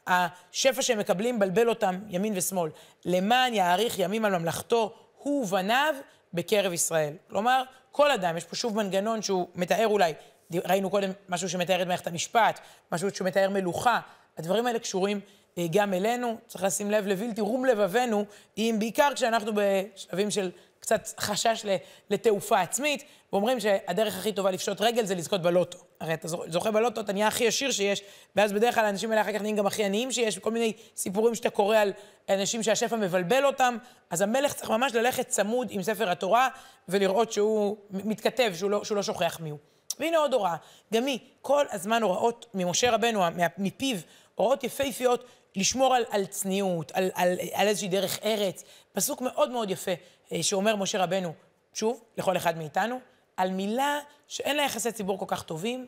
שהשפע 0.08 0.82
שהם 0.82 0.99
מקבלים 0.99 1.37
מבלבל 1.37 1.68
אותם 1.68 2.00
ימין 2.08 2.32
ושמאל. 2.37 2.70
למען 3.04 3.54
יאריך 3.54 3.99
ימים 3.99 4.25
על 4.25 4.38
ממלכתו, 4.38 4.94
הוא 5.18 5.44
ובניו 5.44 5.94
בקרב 6.34 6.73
ישראל. 6.73 7.14
כלומר, 7.30 7.62
כל 7.92 8.11
אדם, 8.11 8.37
יש 8.37 8.44
פה 8.44 8.56
שוב 8.56 8.76
מנגנון 8.76 9.23
שהוא 9.23 9.49
מתאר 9.54 9.87
אולי 9.87 10.12
ראינו 10.54 10.90
קודם 10.90 11.11
משהו 11.28 11.49
שמתאר 11.49 11.82
את 11.82 11.87
מערכת 11.87 12.06
המשפט, 12.06 12.61
משהו 12.92 13.11
שמתאר 13.14 13.50
מלוכה. 13.50 14.00
הדברים 14.38 14.66
האלה 14.66 14.78
קשורים 14.78 15.20
אה, 15.58 15.66
גם 15.73 15.94
אלינו. 15.94 16.37
צריך 16.46 16.64
לשים 16.64 16.90
לב 16.90 17.06
לבלתי 17.06 17.40
רום 17.40 17.64
לבבינו, 17.64 18.25
אם 18.58 18.76
בעיקר 18.78 19.08
כשאנחנו 19.14 19.52
בשלבים 19.54 20.30
של 20.30 20.50
קצת 20.84 21.08
חשש 21.20 21.64
לתעופה 22.10 22.60
עצמית, 22.60 23.04
ואומרים 23.32 23.60
שהדרך 23.60 24.18
הכי 24.18 24.32
טובה 24.32 24.50
לפשוט 24.50 24.80
רגל 24.80 25.04
זה 25.04 25.14
לזכות 25.14 25.42
בלוטו. 25.42 25.78
הרי 26.00 26.14
אתה 26.14 26.28
זוכה 26.28 26.70
בלוטו, 26.70 27.00
אתה 27.00 27.12
נהיה 27.12 27.26
הכי 27.26 27.48
עשיר 27.48 27.70
שיש, 27.70 28.02
ואז 28.36 28.52
בדרך 28.52 28.74
כלל 28.74 28.84
האנשים 28.84 29.10
האלה 29.10 29.22
אחר 29.22 29.32
כך 29.32 29.40
נהיים 29.40 29.56
גם 29.56 29.66
הכי 29.66 29.84
עניים 29.84 30.12
שיש, 30.12 30.38
וכל 30.38 30.50
מיני 30.50 30.72
סיפורים 30.96 31.34
שאתה 31.34 31.50
קורא 31.50 31.76
על 31.76 31.92
אנשים 32.28 32.62
שהשפע 32.62 32.96
מבלבל 32.96 33.46
אותם. 33.46 33.76
אז 34.10 34.20
המלך 34.20 34.52
צריך 34.52 34.70
ממש 34.70 34.94
ללכת 34.94 35.28
צמוד 35.28 35.68
עם 35.70 35.82
ספר 35.82 36.10
התורה, 36.10 36.48
ולראות 36.88 37.32
שהוא 37.32 37.76
מתכתב, 37.90 38.52
שהוא 38.54 38.70
לא, 38.70 38.84
שהוא 38.84 38.96
לא 38.96 39.02
שוכח 39.02 39.38
מיהו. 39.40 39.58
והנה 39.98 40.18
עוד 40.18 40.34
הוראה, 40.34 40.56
גם 40.94 41.06
היא, 41.06 41.18
כל 41.40 41.64
הזמן 41.70 42.02
הוראות 42.02 42.46
ממשה 42.54 42.90
רבנו, 42.90 43.22
מפיו, 43.58 43.96
הוראות 44.34 44.64
יפהפיות, 44.64 45.24
לשמור 45.56 45.94
על, 45.94 46.04
על 46.11 46.26
צניעות, 46.26 46.92
על, 46.92 47.11
על, 47.14 47.37
על 47.52 47.68
איזושהי 47.68 47.88
דרך 47.88 48.18
ארץ. 48.25 48.64
פסוק 48.92 49.20
מאוד 49.20 49.50
מאוד 49.50 49.70
יפה 49.70 49.90
אה, 50.32 50.42
שאומר 50.42 50.76
משה 50.76 51.04
רבנו, 51.04 51.32
שוב, 51.75 52.04
לכל 52.16 52.37
אחד 52.37 52.58
מאיתנו, 52.58 53.00
על 53.37 53.50
מילה 53.50 54.00
שאין 54.28 54.56
לה 54.56 54.62
יחסי 54.62 54.92
ציבור 54.92 55.18
כל 55.18 55.25
כך 55.28 55.42
טובים, 55.42 55.87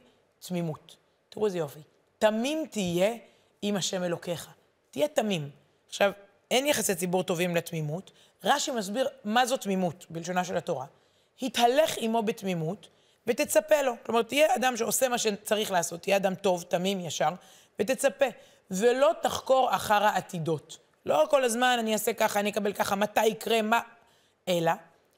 תמימות. 0.49 0.97
תראו 1.29 1.47
איזה 1.47 1.59
יופי. 1.59 1.81
תמים 2.19 2.67
תהיה 2.71 3.15
עם 3.63 3.77
השם 3.77 4.03
אלוקיך. 4.03 4.49
תהיה 4.91 5.09
תמים. 5.09 5.51
עכשיו, 5.89 6.13
אין 6.51 6.67
יחסי 6.67 6.95
ציבור 6.95 7.23
טובים 7.23 7.57
לתמימות. 7.57 8.11
רש"י 8.45 8.71
מסביר 8.71 9.09
מה 9.25 9.47
זו 9.47 9.57
תמימות, 9.57 10.07
בלשונה 10.11 10.45
של 10.45 10.57
התורה. 10.57 10.87
התהלך 11.43 11.95
עמו 11.99 12.23
בתמימות, 12.23 12.89
ותצפה 13.27 13.83
לו. 13.83 13.93
כלומר, 14.03 14.23
תהיה 14.23 14.55
אדם 14.57 14.77
שעושה 14.77 15.09
מה 15.09 15.19
שצריך 15.19 15.71
לעשות, 15.71 16.03
תהיה 16.03 16.17
אדם 16.17 16.35
טוב, 16.35 16.63
תמים, 16.63 17.01
ישר, 17.01 17.31
ותצפה. 17.81 18.27
ולא 18.71 19.11
תחקור 19.23 19.69
אחר 19.71 20.05
העתידות. 20.05 20.79
לא 21.07 21.27
כל 21.31 21.45
הזמן 21.45 21.77
אני 21.81 21.93
אעשה 21.93 22.13
ככה, 22.13 22.41
אני 22.41 22.51
אקבל 22.51 22.73
ככה, 22.73 22.97
מתי 22.97 23.27
יקרה, 23.27 23.63
מה... 23.63 23.81
אלא, 24.49 24.73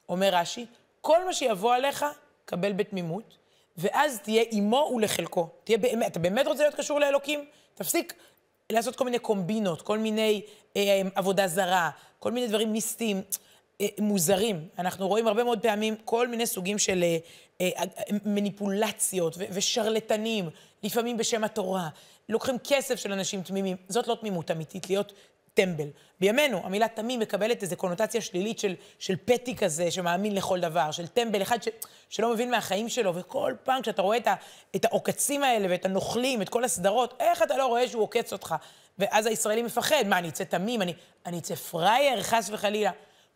אומר 0.09 0.31
רש"י, 0.33 0.67
כל 1.01 1.25
מה 1.25 1.33
שיבוא 1.33 1.75
עליך, 1.75 2.05
קבל 2.45 2.73
בתמימות, 2.73 3.37
ואז 3.77 4.21
תהיה 4.23 4.45
עמו 4.51 4.93
ולחלקו. 4.95 5.49
תהיה 5.65 5.79
באמת, 5.79 6.07
אתה 6.13 6.19
באמת 6.19 6.47
רוצה 6.47 6.63
להיות 6.63 6.75
קשור 6.75 7.01
לאלוקים? 7.01 7.45
תפסיק 7.75 8.15
לעשות 8.73 8.97
כל 8.97 9.05
מיני 9.05 9.19
קומבינות, 9.19 9.83
כל 9.83 9.99
מיני 9.99 10.43
אה, 10.77 11.03
עבודה 11.15 11.47
זרה, 11.47 11.91
כל 12.19 12.33
מיני 12.33 12.47
דברים 12.47 12.73
מיסטיים. 12.73 13.23
אה, 13.81 13.87
מוזרים. 14.01 14.69
אנחנו 14.79 15.09
רואים 15.09 15.29
הרבה 15.29 15.45
מאוד 15.45 15.63
פעמים 15.63 15.97
כל 16.05 16.29
מיני 16.29 16.47
סוגים 16.47 16.79
של 16.79 17.05
אה, 17.61 17.69
אה, 17.77 17.85
מניפולציות 18.25 19.37
ושרלטנים, 19.39 20.51
לפעמים 20.83 21.17
בשם 21.17 21.45
התורה. 21.45 21.89
לוקחים 22.29 22.57
כסף 22.65 22.97
של 22.97 23.13
אנשים 23.13 23.43
תמימים. 23.43 23.77
זאת 23.89 24.09
לא 24.09 24.15
תמימות 24.15 24.51
אמיתית, 24.51 24.91
להיות 24.91 25.13
טמבל. 25.55 25.89
בימינו, 26.21 26.61
המילה 26.65 26.89
תמים 26.89 27.21
מקבלת 27.21 27.63
איזו 27.63 27.77
קונוטציה 27.77 28.21
שלילית 28.21 28.59
של, 28.59 28.75
של 28.99 29.17
פטי 29.25 29.57
כזה, 29.57 29.91
שמאמין 29.91 30.35
לכל 30.35 30.61
דבר, 30.61 30.91
של 30.91 31.07
טמבל, 31.07 31.43
אחד 31.43 31.63
ש, 31.63 31.69
שלא 32.09 32.33
מבין 32.33 32.51
מהחיים 32.51 32.89
שלו, 32.89 33.15
וכל 33.15 33.55
פעם 33.63 33.83
כשאתה 33.83 34.03
רואה 34.03 34.17
את, 34.17 34.27
ה, 34.27 34.35
את 34.77 34.85
העוקצים 34.85 35.43
האלה 35.43 35.67
ואת 35.71 35.85
הנוכלים, 35.85 36.43
את 36.43 36.49
כל 36.49 36.65
הסדרות, 36.65 37.15
איך 37.21 37.43
אתה 37.43 37.57
לא 37.57 37.67
רואה 37.67 37.89
שהוא 37.89 38.03
עוקץ 38.03 38.33
אותך? 38.33 38.55
ואז 38.99 39.27
הישראלי 39.27 39.63
מפחד, 39.63 40.05
מה, 40.07 40.19
אני 40.19 40.29
אצא 40.29 40.45
תמים, 40.45 40.83
אני, 40.83 40.95
אני 41.27 41.39
אצא 41.39 41.55
פראייר, 41.55 42.23
חס 42.23 42.51
וחלילה. 42.53 42.91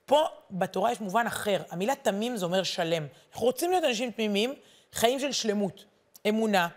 פה 0.06 0.24
בתורה 0.50 0.92
יש 0.92 1.00
מובן 1.00 1.26
אחר. 1.26 1.62
המילה 1.70 1.94
תמים 1.94 2.36
זה 2.36 2.44
אומר 2.44 2.62
שלם. 2.62 3.06
אנחנו 3.32 3.46
רוצים 3.46 3.70
להיות 3.70 3.84
אנשים 3.84 4.10
תמימים, 4.10 4.54
חיים 4.92 5.20
של 5.20 5.32
שלמות, 5.32 5.84
אמונה, 6.28 6.68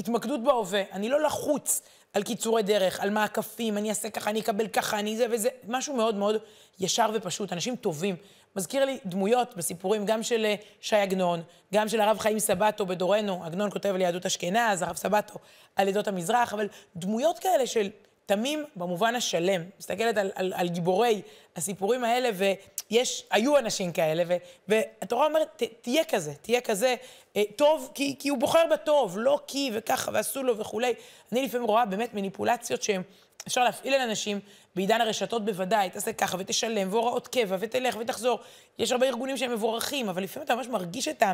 התמקדות 0.00 0.44
בהווה. 0.44 0.82
אני 0.92 1.08
לא 1.08 1.22
לחוץ 1.22 1.82
על 2.12 2.22
קיצורי 2.22 2.62
דרך, 2.62 3.00
על 3.00 3.10
מעקפים, 3.10 3.78
אני 3.78 3.88
אעשה 3.88 4.10
ככה, 4.10 4.30
אני 4.30 4.40
אקבל 4.40 4.68
ככה, 4.68 4.98
אני 4.98 5.16
זה 5.16 5.26
וזה. 5.30 5.48
משהו 5.68 5.96
מאוד 5.96 6.14
מאוד 6.14 6.36
ישר 6.80 7.10
ופשוט. 7.14 7.52
אנשים 7.52 7.76
טובים. 7.76 8.16
מזכיר 8.56 8.84
לי 8.84 8.98
דמויות 9.04 9.56
בסיפורים, 9.56 10.04
גם 10.04 10.22
של 10.22 10.44
אה, 10.44 10.54
ש"י 10.80 10.96
עגנון, 10.96 11.42
גם 11.74 11.88
של 11.88 12.00
הרב 12.00 12.18
חיים 12.18 12.38
סבטו 12.38 12.86
בדורנו. 12.86 13.44
עגנון 13.44 13.70
כותב 13.70 13.88
על 13.94 14.00
יהדות 14.00 14.26
אשכנז, 14.26 14.82
הרב 14.82 14.96
סבטו 14.96 15.34
על 15.76 15.88
עדות 15.88 16.08
המזרח, 16.08 16.54
אבל 16.54 16.68
דמויות 16.96 17.38
כאלה 17.38 17.66
של... 17.66 17.90
תמים 18.30 18.64
במובן 18.76 19.14
השלם. 19.14 19.62
מסתכלת 19.78 20.16
על, 20.16 20.30
על, 20.34 20.52
על 20.56 20.68
גיבורי 20.68 21.22
הסיפורים 21.56 22.04
האלה, 22.04 22.30
ויש, 22.34 23.24
היו 23.30 23.58
אנשים 23.58 23.92
כאלה, 23.92 24.22
ו, 24.28 24.36
והתורה 24.68 25.26
אומרת, 25.26 25.48
ת, 25.56 25.62
תהיה 25.80 26.04
כזה, 26.04 26.34
תהיה 26.34 26.60
כזה 26.60 26.94
אה, 27.36 27.42
טוב, 27.56 27.90
כי, 27.94 28.16
כי 28.18 28.28
הוא 28.28 28.38
בוחר 28.38 28.64
בטוב, 28.72 29.18
לא 29.18 29.40
כי 29.46 29.70
וככה 29.74 30.10
ועשו 30.14 30.42
לו 30.42 30.58
וכולי. 30.58 30.94
אני 31.32 31.42
לפעמים 31.42 31.66
רואה 31.66 31.84
באמת 31.84 32.14
מניפולציות 32.14 32.82
שהן... 32.82 33.02
אפשר 33.46 33.64
להפעיל 33.64 33.94
על 33.94 34.00
אנשים, 34.00 34.40
בעידן 34.76 35.00
הרשתות 35.00 35.44
בוודאי, 35.44 35.90
תעשה 35.90 36.12
ככה 36.12 36.36
ותשלם, 36.40 36.88
והוראות 36.92 37.28
קבע, 37.28 37.56
ותלך 37.60 37.96
ותחזור. 38.00 38.38
יש 38.78 38.92
הרבה 38.92 39.06
ארגונים 39.06 39.36
שהם 39.36 39.52
מבורכים, 39.52 40.08
אבל 40.08 40.22
לפעמים 40.22 40.44
אתה 40.44 40.54
ממש 40.54 40.66
מרגיש 40.66 41.08
את, 41.08 41.22
ה, 41.22 41.32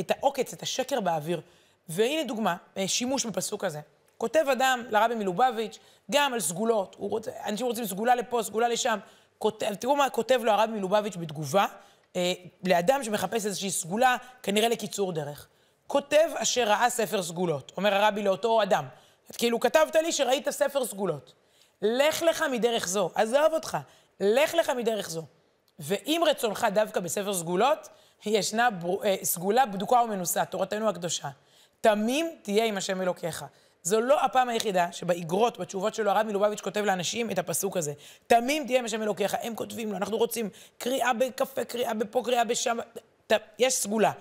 את 0.00 0.10
העוקץ, 0.10 0.52
את 0.52 0.62
השקר 0.62 1.00
באוויר. 1.00 1.40
והנה 1.88 2.24
דוגמה, 2.24 2.56
אה, 2.76 2.88
שימוש 2.88 3.24
בפסוק 3.24 3.64
הזה. 3.64 3.80
כותב 4.18 4.44
אדם 4.52 4.82
לרבי 4.90 5.14
מלובביץ', 5.14 5.78
גם 6.10 6.34
על 6.34 6.40
סגולות. 6.40 6.96
רוצה, 6.98 7.30
אנשים 7.46 7.66
רוצים 7.66 7.86
סגולה 7.86 8.14
לפה, 8.14 8.42
סגולה 8.42 8.68
לשם. 8.68 8.98
כותב, 9.38 9.74
תראו 9.74 9.96
מה 9.96 10.10
כותב 10.10 10.40
לו 10.42 10.52
הרבי 10.52 10.72
מלובביץ' 10.72 11.16
בתגובה, 11.16 11.66
אה, 12.16 12.32
לאדם 12.64 13.04
שמחפש 13.04 13.46
איזושהי 13.46 13.70
סגולה, 13.70 14.16
כנראה 14.42 14.68
לקיצור 14.68 15.12
דרך. 15.12 15.48
כותב 15.86 16.28
אשר 16.34 16.64
ראה 16.64 16.90
ספר 16.90 17.22
סגולות, 17.22 17.72
אומר 17.76 17.94
הרבי 17.94 18.22
לאותו 18.22 18.62
אדם. 18.62 18.84
כאילו, 19.32 19.60
כתבת 19.60 19.96
לי 19.96 20.12
שראית 20.12 20.50
ספר 20.50 20.84
סגולות. 20.84 21.32
לך 21.82 22.22
לך 22.22 22.44
מדרך 22.52 22.88
זו, 22.88 23.10
עזוב 23.14 23.52
אותך, 23.52 23.78
לך 24.20 24.54
לך 24.54 24.70
מדרך 24.70 25.10
זו. 25.10 25.22
ואם 25.78 26.22
רצונך 26.26 26.66
דווקא 26.74 27.00
בספר 27.00 27.34
סגולות, 27.34 27.88
ישנה 28.26 28.70
בר... 28.70 29.04
אה, 29.04 29.16
סגולה 29.22 29.66
בדוקה 29.66 30.02
ומנוסה, 30.02 30.44
תורתנו 30.44 30.88
הקדושה. 30.88 31.28
תמים 31.80 32.30
תהיה 32.42 32.64
עם 32.64 32.76
השם 32.76 33.02
אלוקיך. 33.02 33.44
זו 33.82 34.00
לא 34.00 34.24
הפעם 34.24 34.48
היחידה 34.48 34.92
שבאגרות, 34.92 35.58
בתשובות 35.58 35.94
שלו, 35.94 36.10
הרב 36.10 36.26
מלובביץ' 36.26 36.60
כותב 36.60 36.84
לאנשים 36.84 37.30
את 37.30 37.38
הפסוק 37.38 37.76
הזה. 37.76 37.92
תמים 38.26 38.66
תהיה 38.66 38.82
משם 38.82 39.02
אלוקיך. 39.02 39.36
הם 39.42 39.54
כותבים 39.54 39.90
לו, 39.90 39.96
אנחנו 39.96 40.16
רוצים 40.16 40.48
קריאה 40.78 41.12
בקפה, 41.12 41.64
קריאה 41.64 41.94
בפה, 41.94 42.22
קריאה 42.24 42.44
בשם. 42.44 42.78
ת... 43.26 43.32
יש 43.58 43.74
סגולה. 43.74 44.12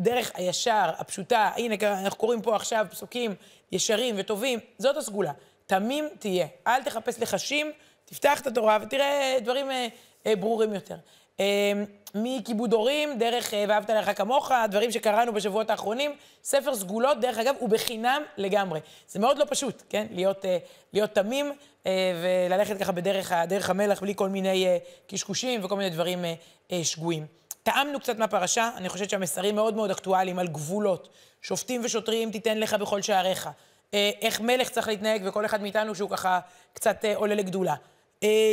דרך 0.00 0.30
הישר, 0.34 0.90
הפשוטה, 0.98 1.50
הנה, 1.56 1.74
אנחנו 2.04 2.18
קוראים 2.18 2.42
פה 2.42 2.56
עכשיו 2.56 2.86
פסוקים 2.90 3.34
ישרים 3.72 4.14
וטובים, 4.18 4.58
זאת 4.78 4.96
הסגולה. 4.96 5.32
תמים 5.66 6.08
תהיה. 6.18 6.46
אל 6.66 6.82
תחפש 6.82 7.20
לחשים, 7.20 7.72
תפתח 8.04 8.40
את 8.40 8.46
התורה 8.46 8.78
ותראה 8.82 9.36
דברים 9.42 9.70
אה, 9.70 9.86
אה, 10.26 10.36
ברורים 10.36 10.74
יותר. 10.74 10.96
אמ, 11.38 11.44
מכיבוד 12.14 12.72
הורים, 12.72 13.18
דרך 13.18 13.54
אה, 13.54 13.64
ואהבת 13.68 13.90
לך 13.90 14.16
כמוך, 14.16 14.52
דברים 14.70 14.90
שקראנו 14.90 15.32
בשבועות 15.32 15.70
האחרונים. 15.70 16.14
ספר 16.44 16.74
סגולות, 16.74 17.20
דרך 17.20 17.38
אגב, 17.38 17.54
הוא 17.58 17.68
בחינם 17.68 18.22
לגמרי. 18.36 18.80
זה 19.08 19.18
מאוד 19.18 19.38
לא 19.38 19.44
פשוט, 19.48 19.82
כן? 19.88 20.06
להיות, 20.10 20.44
אה, 20.44 20.58
להיות 20.92 21.10
תמים 21.10 21.52
אה, 21.86 21.92
וללכת 22.22 22.78
ככה 22.78 22.92
בדרך 22.92 23.32
דרך 23.48 23.70
המלך 23.70 24.02
בלי 24.02 24.14
כל 24.16 24.28
מיני 24.28 24.66
קשקושים 25.06 25.64
וכל 25.64 25.76
מיני 25.76 25.90
דברים 25.90 26.24
שגויים. 26.82 27.26
טעמנו 27.62 28.00
קצת 28.00 28.18
מהפרשה, 28.18 28.70
אני 28.76 28.88
חושבת 28.88 29.10
שהמסרים 29.10 29.54
מאוד 29.54 29.74
מאוד 29.74 29.90
אקטואליים 29.90 30.38
על 30.38 30.48
גבולות. 30.48 31.08
שופטים 31.42 31.80
ושוטרים 31.84 32.30
תיתן 32.30 32.58
לך 32.58 32.74
בכל 32.74 33.02
שעריך. 33.02 33.48
איך 33.92 34.40
מלך 34.40 34.68
צריך 34.68 34.88
להתנהג 34.88 35.22
וכל 35.24 35.44
אחד 35.44 35.62
מאיתנו 35.62 35.94
שהוא 35.94 36.10
ככה 36.10 36.40
קצת 36.72 37.04
עולה 37.14 37.34
לגדולה. 37.34 37.74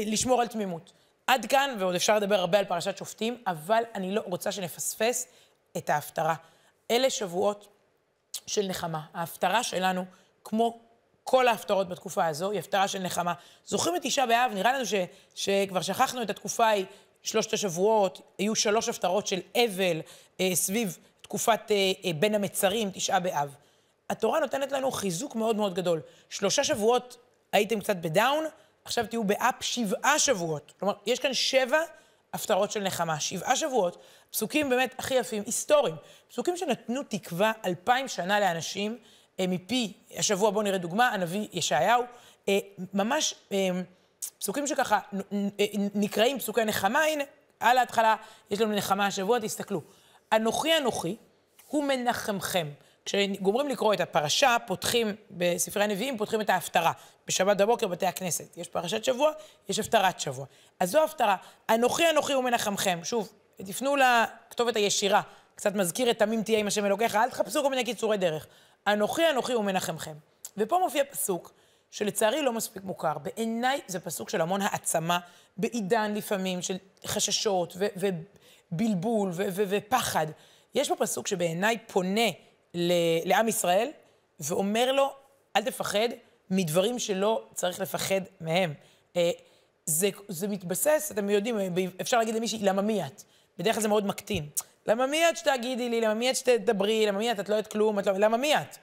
לשמור 0.06 0.42
על 0.42 0.48
תמימות. 0.48 0.92
עד 1.32 1.46
כאן, 1.46 1.76
ועוד 1.80 1.96
אפשר 1.96 2.16
לדבר 2.16 2.36
הרבה 2.36 2.60
על 2.60 2.66
פרשת 2.66 2.98
שופטים, 2.98 3.44
אבל 3.48 3.84
אני 3.96 4.16
לא 4.16 4.22
רוצה 4.26 4.52
שנפספס 4.52 5.28
את 5.78 5.90
ההפטרה. 5.90 6.36
אלה 6.92 7.10
שבועות 7.10 7.68
של 8.48 8.68
נחמה. 8.68 9.02
ההפטרה 9.14 9.64
שלנו, 9.64 10.06
כמו 10.44 10.80
כל 11.24 11.48
ההפטרות 11.48 11.90
בתקופה 11.90 12.28
הזו, 12.28 12.52
היא 12.52 12.60
הפטרה 12.60 12.88
של 12.88 13.00
נחמה. 13.00 13.34
זוכרים 13.66 13.96
את 13.96 14.02
תשעה 14.04 14.26
באב? 14.26 14.52
נראה 14.54 14.74
לנו 14.74 14.86
ש, 14.86 14.94
שכבר 15.36 15.82
שכחנו 15.82 16.22
את 16.22 16.30
התקופה 16.30 16.66
ההיא, 16.66 16.86
שלושת 17.24 17.54
השבועות, 17.54 18.22
היו 18.38 18.56
שלוש 18.56 18.90
הפטרות 18.90 19.28
של 19.28 19.40
אבל 19.56 20.02
אה, 20.40 20.52
סביב 20.54 20.98
תקופת 21.22 21.72
אה, 21.72 21.76
אה, 22.06 22.12
בין 22.14 22.36
המצרים, 22.36 22.92
תשעה 22.92 23.20
באב. 23.20 23.56
התורה 24.10 24.40
נותנת 24.40 24.72
לנו 24.72 24.92
חיזוק 24.92 25.36
מאוד 25.36 25.56
מאוד 25.56 25.74
גדול. 25.74 26.02
שלושה 26.30 26.64
שבועות 26.64 27.18
הייתם 27.52 27.80
קצת 27.80 27.96
בדאון, 27.96 28.46
עכשיו 28.92 29.08
תהיו 29.08 29.24
באפ 29.24 29.56
שבעה 29.62 30.20
שבועות. 30.20 30.74
כלומר, 30.80 30.94
יש 31.06 31.20
כאן 31.20 31.34
שבע 31.34 31.80
הפטרות 32.34 32.72
של 32.72 32.84
נחמה, 32.84 33.20
שבעה 33.20 33.56
שבועות, 33.56 33.98
פסוקים 34.32 34.70
באמת 34.70 34.96
הכי 34.98 35.16
יפים, 35.16 35.44
היסטוריים, 35.46 35.96
פסוקים 36.30 36.58
שנתנו 36.58 37.04
תקווה 37.04 37.52
אלפיים 37.66 38.08
שנה 38.08 38.40
לאנשים, 38.40 38.98
אה, 39.40 39.46
מפי, 39.48 39.94
השבוע 40.18 40.50
בואו 40.50 40.64
נראה 40.64 40.78
דוגמה, 40.78 41.10
הנביא 41.10 41.48
ישעיהו, 41.54 42.04
אה, 42.50 42.60
ממש 42.94 43.36
אה, 43.52 43.70
פסוקים 44.40 44.68
שככה 44.68 45.00
נקראים 45.96 46.40
פסוקי 46.40 46.66
נחמה, 46.66 47.04
הנה, 47.04 47.24
על 47.60 47.78
ההתחלה 47.78 48.16
יש 48.50 48.62
לנו 48.62 48.76
נחמה 48.76 49.06
השבוע, 49.06 49.40
תסתכלו. 49.40 49.82
אנוכי 50.34 50.78
אנוכי 50.78 51.16
הוא 51.68 51.84
מנחמכם. 51.84 52.68
כשגומרים 53.06 53.68
לקרוא 53.68 53.94
את 53.94 54.00
הפרשה, 54.00 54.58
פותחים 54.68 55.16
בספרי 55.32 55.84
הנביאים, 55.84 56.18
פותחים 56.18 56.42
את 56.42 56.50
ההפטרה. 56.50 56.92
בשבת 57.28 57.58
בבוקר 57.58 57.88
בתי 57.88 58.06
הכנסת. 58.06 58.58
יש 58.58 58.68
פרשת 58.68 59.04
שבוע, 59.04 59.32
יש 59.70 59.80
הפטרת 59.80 60.20
שבוע. 60.20 60.46
אז 60.80 60.92
זו 60.92 61.04
הפטרה. 61.04 61.36
אנוכי 61.70 62.10
אנוכי 62.10 62.36
ומנחמכם. 62.36 63.00
שוב, 63.04 63.30
תפנו 63.56 63.96
לכתובת 63.96 64.76
הישירה. 64.76 65.22
קצת 65.56 65.76
מזכיר 65.76 66.12
את 66.12 66.20
תמים 66.20 66.44
תהיה 66.44 66.60
עם 66.60 66.68
השם 66.68 66.86
אלוקיך, 66.86 67.16
אל 67.16 67.30
תחפשו 67.30 67.64
כל 67.64 67.70
מיני 67.70 67.84
קיצורי 67.84 68.18
דרך. 68.18 68.48
אנוכי 68.88 69.30
אנוכי 69.30 69.56
ומנחמכם. 69.56 70.14
ופה 70.58 70.80
מופיע 70.80 71.04
פסוק 71.04 71.54
שלצערי 71.92 72.42
לא 72.42 72.54
מספיק 72.54 72.84
מוכר. 72.84 73.18
בעיניי 73.18 73.82
זה 73.88 74.00
פסוק 74.00 74.30
של 74.30 74.42
המון 74.42 74.62
העצמה, 74.62 75.20
בעידן 75.58 76.14
לפעמים 76.14 76.62
של 76.62 76.78
חששות 77.06 77.78
ובלבול 78.72 79.32
ופחד. 79.34 80.28
יש 80.76 80.90
פה 80.90 80.96
פסוק 80.96 81.28
שבעיניי 81.28 81.78
פונה 81.88 82.30
לעם 83.26 83.48
ישראל, 83.48 83.90
ואומר 84.40 84.92
לו, 84.92 85.14
אל 85.56 85.64
תפחד 85.64 86.10
מדברים 86.50 87.00
שלא 87.00 87.44
צריך 87.54 87.80
לפחד 87.80 88.22
מהם. 88.42 88.74
אה, 89.16 89.32
זה, 89.86 90.10
זה 90.28 90.48
מתבסס, 90.48 91.12
אתם 91.14 91.30
יודעים, 91.30 91.58
אפשר 92.02 92.18
להגיד 92.18 92.36
למישהי, 92.36 92.60
למה 92.60 92.82
מי 92.82 93.06
את? 93.06 93.24
בדרך 93.58 93.76
כלל 93.76 93.82
זה 93.82 93.88
מאוד 93.88 94.06
מקטין. 94.06 94.50
למה 94.88 95.08
מי 95.08 95.30
את 95.30 95.38
שתגידי 95.38 95.90
לי? 95.90 96.02
למה 96.02 96.14
מי 96.14 96.30
את 96.30 96.36
שתדברי? 96.36 97.06
למה 97.06 97.18
מי 97.18 97.32
את? 97.32 97.40
את 97.40 97.50
לא 97.50 97.56
יודעת 97.56 97.72
כלום, 97.72 98.00
את 98.00 98.06
לא... 98.06 98.14
למה 98.14 98.38
מי 98.38 98.56
את? 98.56 98.78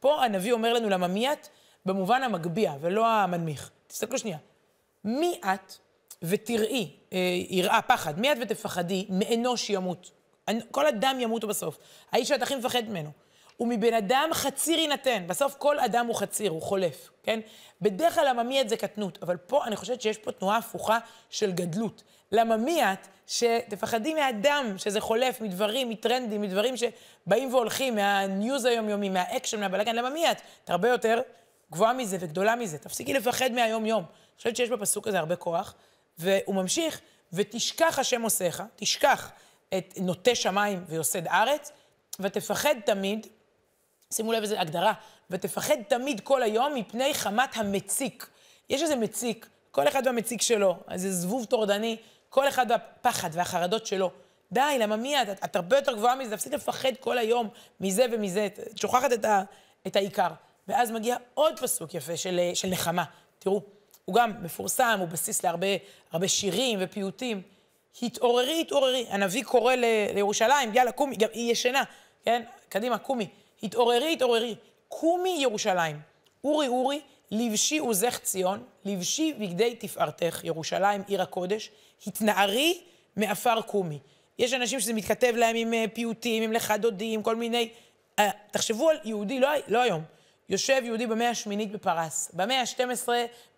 פה 0.00 0.24
הנביא 0.24 0.52
אומר 0.52 0.72
לנו 0.72 0.88
למה 0.88 1.06
מי 1.08 1.32
את, 1.32 1.48
במובן 1.86 2.22
המגביה 2.22 2.74
ולא 2.80 3.06
המנמיך. 3.06 3.70
תסתכלו 3.86 4.18
שנייה. 4.18 4.38
מי 5.04 5.40
את 5.44 5.74
ותראי, 6.22 6.90
אה, 7.12 7.18
יראה, 7.48 7.82
פחד, 7.82 8.20
מי 8.20 8.32
את 8.32 8.36
ותפחדי 8.40 9.06
מאנוש 9.08 9.70
ימות. 9.70 10.10
כל 10.70 10.86
אדם 10.86 11.20
ימות 11.20 11.44
בסוף. 11.44 11.78
האיש 12.12 12.28
שאת 12.28 12.42
הכי 12.42 12.56
מפחד 12.56 12.82
ממנו. 12.88 13.10
ומבן 13.60 13.94
אדם 13.94 14.28
חציר 14.32 14.78
יינתן. 14.78 15.24
בסוף 15.26 15.54
כל 15.54 15.78
אדם 15.78 16.06
הוא 16.06 16.14
חציר, 16.14 16.50
הוא 16.50 16.62
חולף, 16.62 17.10
כן? 17.22 17.40
בדרך 17.80 18.14
כלל 18.14 18.28
למה 18.28 18.42
מי 18.42 18.60
את 18.60 18.68
זה 18.68 18.76
קטנות, 18.76 19.18
אבל 19.22 19.36
פה 19.36 19.64
אני 19.64 19.76
חושבת 19.76 20.02
שיש 20.02 20.18
פה 20.18 20.32
תנועה 20.32 20.56
הפוכה 20.56 20.98
של 21.30 21.52
גדלות. 21.52 22.02
למה 22.32 22.56
מי 22.56 22.84
את 22.84 23.06
שתפחדי 23.26 24.14
מאדם, 24.14 24.78
שזה 24.78 25.00
חולף, 25.00 25.40
מדברים, 25.40 25.88
מטרנדים, 25.88 26.40
מדברים 26.40 26.74
שבאים 26.76 27.54
והולכים, 27.54 27.94
מהניוז 27.94 28.64
היומיומי, 28.64 29.08
מהאקשן, 29.08 29.60
מהבלאגן, 29.60 29.96
למה 29.96 30.10
מי 30.10 30.30
את? 30.30 30.40
את 30.64 30.70
הרבה 30.70 30.88
יותר 30.88 31.20
גבוהה 31.72 31.92
מזה 31.92 32.16
וגדולה 32.20 32.56
מזה. 32.56 32.78
תפסיקי 32.78 33.12
לפחד 33.12 33.52
מהיום-יום. 33.52 34.02
אני 34.02 34.36
חושבת 34.36 34.56
שיש 34.56 34.68
בפסוק 34.70 35.08
הזה 35.08 35.18
הרבה 35.18 35.36
כוח, 35.36 35.74
והוא 36.18 36.54
ממשיך 36.54 37.00
ותשכח 37.32 37.98
השם 37.98 38.22
עושיך, 38.22 38.62
תשכח 38.76 39.30
את 39.78 39.94
נוטה 40.00 40.34
שמיים 40.34 40.84
ויוסד 40.88 41.26
ארץ, 41.26 41.72
ותפחד 42.20 42.74
תמיד, 42.84 43.26
שימו 44.12 44.32
לב 44.32 44.42
איזו 44.42 44.58
הגדרה, 44.58 44.92
ותפחד 45.30 45.76
תמיד 45.88 46.20
כל 46.20 46.42
היום 46.42 46.74
מפני 46.74 47.14
חמת 47.14 47.56
המציק. 47.56 48.28
יש 48.70 48.82
איזה 48.82 48.96
מציק, 48.96 49.48
כל 49.70 49.88
אחד 49.88 50.02
והמציק 50.06 50.42
שלו, 50.42 50.76
איזה 50.90 51.12
זבוב 51.12 51.44
טורדני, 51.44 51.96
כל 52.28 52.48
אחד 52.48 52.66
והפחד 52.68 53.30
והחרדות 53.32 53.86
שלו. 53.86 54.10
די, 54.52 54.76
למה 54.78 54.96
מי 54.96 55.22
את? 55.22 55.44
את 55.44 55.56
הרבה 55.56 55.76
יותר 55.76 55.92
גבוהה 55.92 56.16
מזה, 56.16 56.36
תפסיק 56.36 56.52
לפחד 56.52 56.92
כל 57.00 57.18
היום 57.18 57.48
מזה 57.80 58.06
ומזה, 58.12 58.46
את 58.46 58.78
שוכחת 58.78 59.12
את, 59.12 59.24
ה, 59.24 59.42
את 59.86 59.96
העיקר. 59.96 60.28
ואז 60.68 60.90
מגיע 60.90 61.16
עוד 61.34 61.58
פסוק 61.58 61.94
יפה 61.94 62.16
של, 62.16 62.40
של 62.54 62.68
נחמה. 62.68 63.04
תראו, 63.38 63.62
הוא 64.04 64.14
גם 64.14 64.32
מפורסם, 64.42 64.96
הוא 65.00 65.08
בסיס 65.08 65.44
להרבה 65.44 66.28
שירים 66.28 66.78
ופיוטים. 66.82 67.42
התעוררי, 68.02 68.60
התעוררי. 68.60 69.06
הנביא 69.08 69.44
קורא 69.44 69.74
לירושלים, 70.14 70.74
יאללה, 70.74 70.92
קומי, 70.92 71.16
גם 71.16 71.28
היא 71.32 71.52
ישנה, 71.52 71.82
כן? 72.24 72.42
קדימה, 72.68 72.98
קומי. 72.98 73.28
התעוררי, 73.62 74.12
התעוררי. 74.12 74.54
קומי 74.88 75.36
ירושלים. 75.40 76.00
אורי, 76.44 76.68
אורי, 76.68 77.00
לבשי 77.30 77.78
עוזך 77.78 78.18
ציון, 78.18 78.62
לבשי 78.84 79.32
בגדי 79.32 79.76
תפארתך, 79.76 80.40
ירושלים, 80.44 81.02
עיר 81.06 81.22
הקודש. 81.22 81.70
התנערי 82.06 82.80
מעפר 83.16 83.60
קומי. 83.60 83.98
יש 84.38 84.52
אנשים 84.52 84.80
שזה 84.80 84.92
מתכתב 84.92 85.32
להם 85.36 85.56
עם 85.56 85.74
אה, 85.74 85.84
פיוטים, 85.92 86.42
עם 86.42 86.52
לך 86.52 86.74
דודים, 86.80 87.22
כל 87.22 87.36
מיני... 87.36 87.68
Uh, 88.20 88.24
תחשבו 88.50 88.90
על 88.90 88.96
יהודי, 89.04 89.40
לא, 89.40 89.48
לא 89.68 89.82
היום, 89.82 90.02
יושב 90.48 90.82
יהודי 90.84 91.06
במאה 91.06 91.30
השמינית 91.30 91.72
בפרס, 91.72 92.30
במאה 92.34 92.60
ה-12 92.60 93.08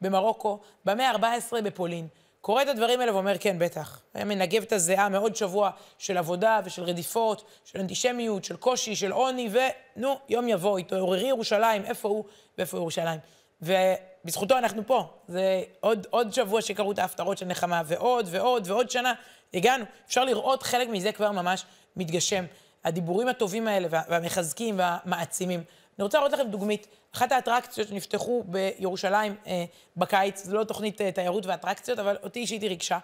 במרוקו, 0.00 0.58
במאה 0.84 1.10
ה-14 1.10 1.60
בפולין. 1.62 2.08
קורא 2.44 2.62
את 2.62 2.68
הדברים 2.68 3.00
האלה 3.00 3.14
ואומר, 3.14 3.38
כן, 3.40 3.58
בטח. 3.58 4.00
היה 4.14 4.24
מנגב 4.24 4.62
את 4.62 4.72
הזיעה 4.72 5.08
מעוד 5.08 5.36
שבוע 5.36 5.70
של 5.98 6.18
עבודה 6.18 6.60
ושל 6.64 6.82
רדיפות, 6.82 7.44
של 7.64 7.80
אנטישמיות, 7.80 8.44
של 8.44 8.56
קושי, 8.56 8.96
של 8.96 9.12
עוני, 9.12 9.48
ונו, 9.52 10.18
יום 10.28 10.48
יבוא, 10.48 10.78
התעוררי 10.78 11.28
ירושלים, 11.28 11.84
איפה 11.84 12.08
הוא 12.08 12.24
ואיפה 12.58 12.76
ירושלים. 12.76 13.20
ובזכותו 13.62 14.58
אנחנו 14.58 14.86
פה. 14.86 15.06
זה 15.28 15.62
עוד, 15.80 16.06
עוד 16.10 16.32
שבוע 16.32 16.62
שקראו 16.62 16.92
את 16.92 16.98
ההפטרות 16.98 17.38
של 17.38 17.46
נחמה, 17.46 17.82
ועוד 17.86 18.28
ועוד 18.30 18.70
ועוד 18.70 18.90
שנה 18.90 19.12
הגענו. 19.54 19.84
אפשר 20.06 20.24
לראות 20.24 20.62
חלק 20.62 20.88
מזה 20.88 21.12
כבר 21.12 21.30
ממש 21.30 21.64
מתגשם. 21.96 22.44
הדיבורים 22.84 23.28
הטובים 23.28 23.68
האלה 23.68 23.88
והמחזקים 23.90 24.78
והמעצימים. 24.78 25.64
אני 25.98 26.04
רוצה 26.04 26.18
להראות 26.18 26.32
לכם 26.32 26.50
דוגמית. 26.50 26.86
אחת 27.14 27.32
האטרקציות 27.32 27.88
שנפתחו 27.88 28.44
בירושלים 28.46 29.36
אה, 29.46 29.64
בקיץ, 29.96 30.44
זו 30.44 30.56
לא 30.56 30.64
תוכנית 30.64 31.00
אה, 31.00 31.12
תיירות 31.12 31.46
ואטרקציות, 31.46 31.98
אבל 31.98 32.16
אותי 32.22 32.40
אישית 32.40 32.62
היא 32.62 32.70
ריגשה. 32.70 32.98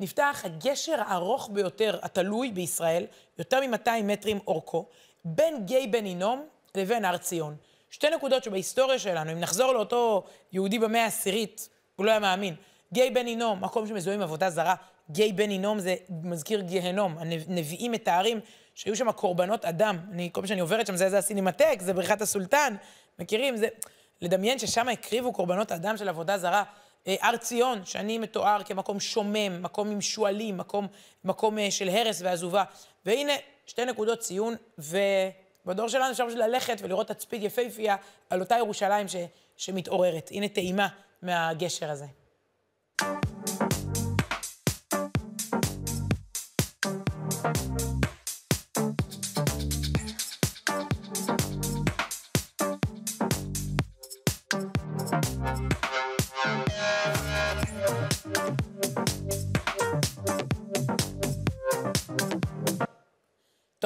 נפתח 0.00 0.42
הגשר 0.44 0.96
הארוך 1.06 1.50
ביותר 1.52 1.98
התלוי 2.02 2.50
בישראל, 2.50 3.06
יותר 3.38 3.60
מ-200 3.60 4.02
מטרים 4.04 4.38
אורכו, 4.46 4.86
בין 5.24 5.66
גיא 5.66 5.86
בן 5.90 6.04
הינום 6.04 6.46
לבין 6.74 7.04
הר 7.04 7.16
ציון. 7.16 7.56
שתי 7.90 8.10
נקודות 8.10 8.44
שבהיסטוריה 8.44 8.98
שלנו, 8.98 9.32
אם 9.32 9.40
נחזור 9.40 9.72
לאותו 9.72 10.24
יהודי 10.52 10.78
במאה 10.78 11.04
העשירית, 11.04 11.68
הוא 11.96 12.06
לא 12.06 12.10
היה 12.10 12.20
מאמין. 12.20 12.54
גיא 12.92 13.10
בן 13.14 13.26
הינום, 13.26 13.64
מקום 13.64 13.86
שמזוהה 13.86 14.16
עם 14.16 14.22
עבודה 14.22 14.50
זרה, 14.50 14.74
גיא 15.10 15.32
בן 15.32 15.50
הינום 15.50 15.78
זה 15.78 15.94
מזכיר 16.22 16.60
גיהנום. 16.60 17.18
הנביאים 17.18 17.92
מתארים 17.92 18.40
שהיו 18.76 18.96
שם 18.96 19.12
קורבנות 19.12 19.64
אדם. 19.64 19.98
אני, 20.12 20.30
כל 20.32 20.40
פעם 20.40 20.46
שאני 20.46 20.60
עוברת 20.60 20.86
שם, 20.86 20.96
זה 20.96 21.04
איזה 21.04 21.18
הסינמטק, 21.18 21.78
זה 21.80 21.92
בריכת 21.92 22.22
הסולטן. 22.22 22.76
מכירים? 23.18 23.56
זה... 23.56 23.68
לדמיין 24.20 24.58
ששם 24.58 24.88
הקריבו 24.88 25.32
קורבנות 25.32 25.72
אדם 25.72 25.96
של 25.96 26.08
עבודה 26.08 26.38
זרה. 26.38 26.62
אה, 27.06 27.16
הר 27.20 27.36
ציון, 27.36 27.84
שאני 27.84 28.18
מתואר 28.18 28.62
כמקום 28.62 29.00
שומם, 29.00 29.62
מקום 29.62 29.90
עם 29.90 30.00
שועלים, 30.00 30.56
מקום, 30.56 30.86
מקום 31.24 31.58
אה, 31.58 31.70
של 31.70 31.88
הרס 31.88 32.22
ועזובה. 32.22 32.64
והנה, 33.06 33.32
שתי 33.66 33.84
נקודות 33.84 34.18
ציון, 34.18 34.54
ובדור 34.78 35.88
שלנו 35.88 36.10
אפשר 36.12 36.26
פשוט 36.26 36.38
ללכת 36.38 36.76
ולראות 36.82 37.08
תצפית 37.08 37.42
יפהפייה 37.42 37.96
על 38.30 38.40
אותה 38.40 38.56
ירושלים 38.56 39.08
ש... 39.08 39.16
שמתעוררת. 39.56 40.30
הנה 40.32 40.48
טעימה 40.48 40.88
מהגשר 41.22 41.90
הזה. 41.90 42.06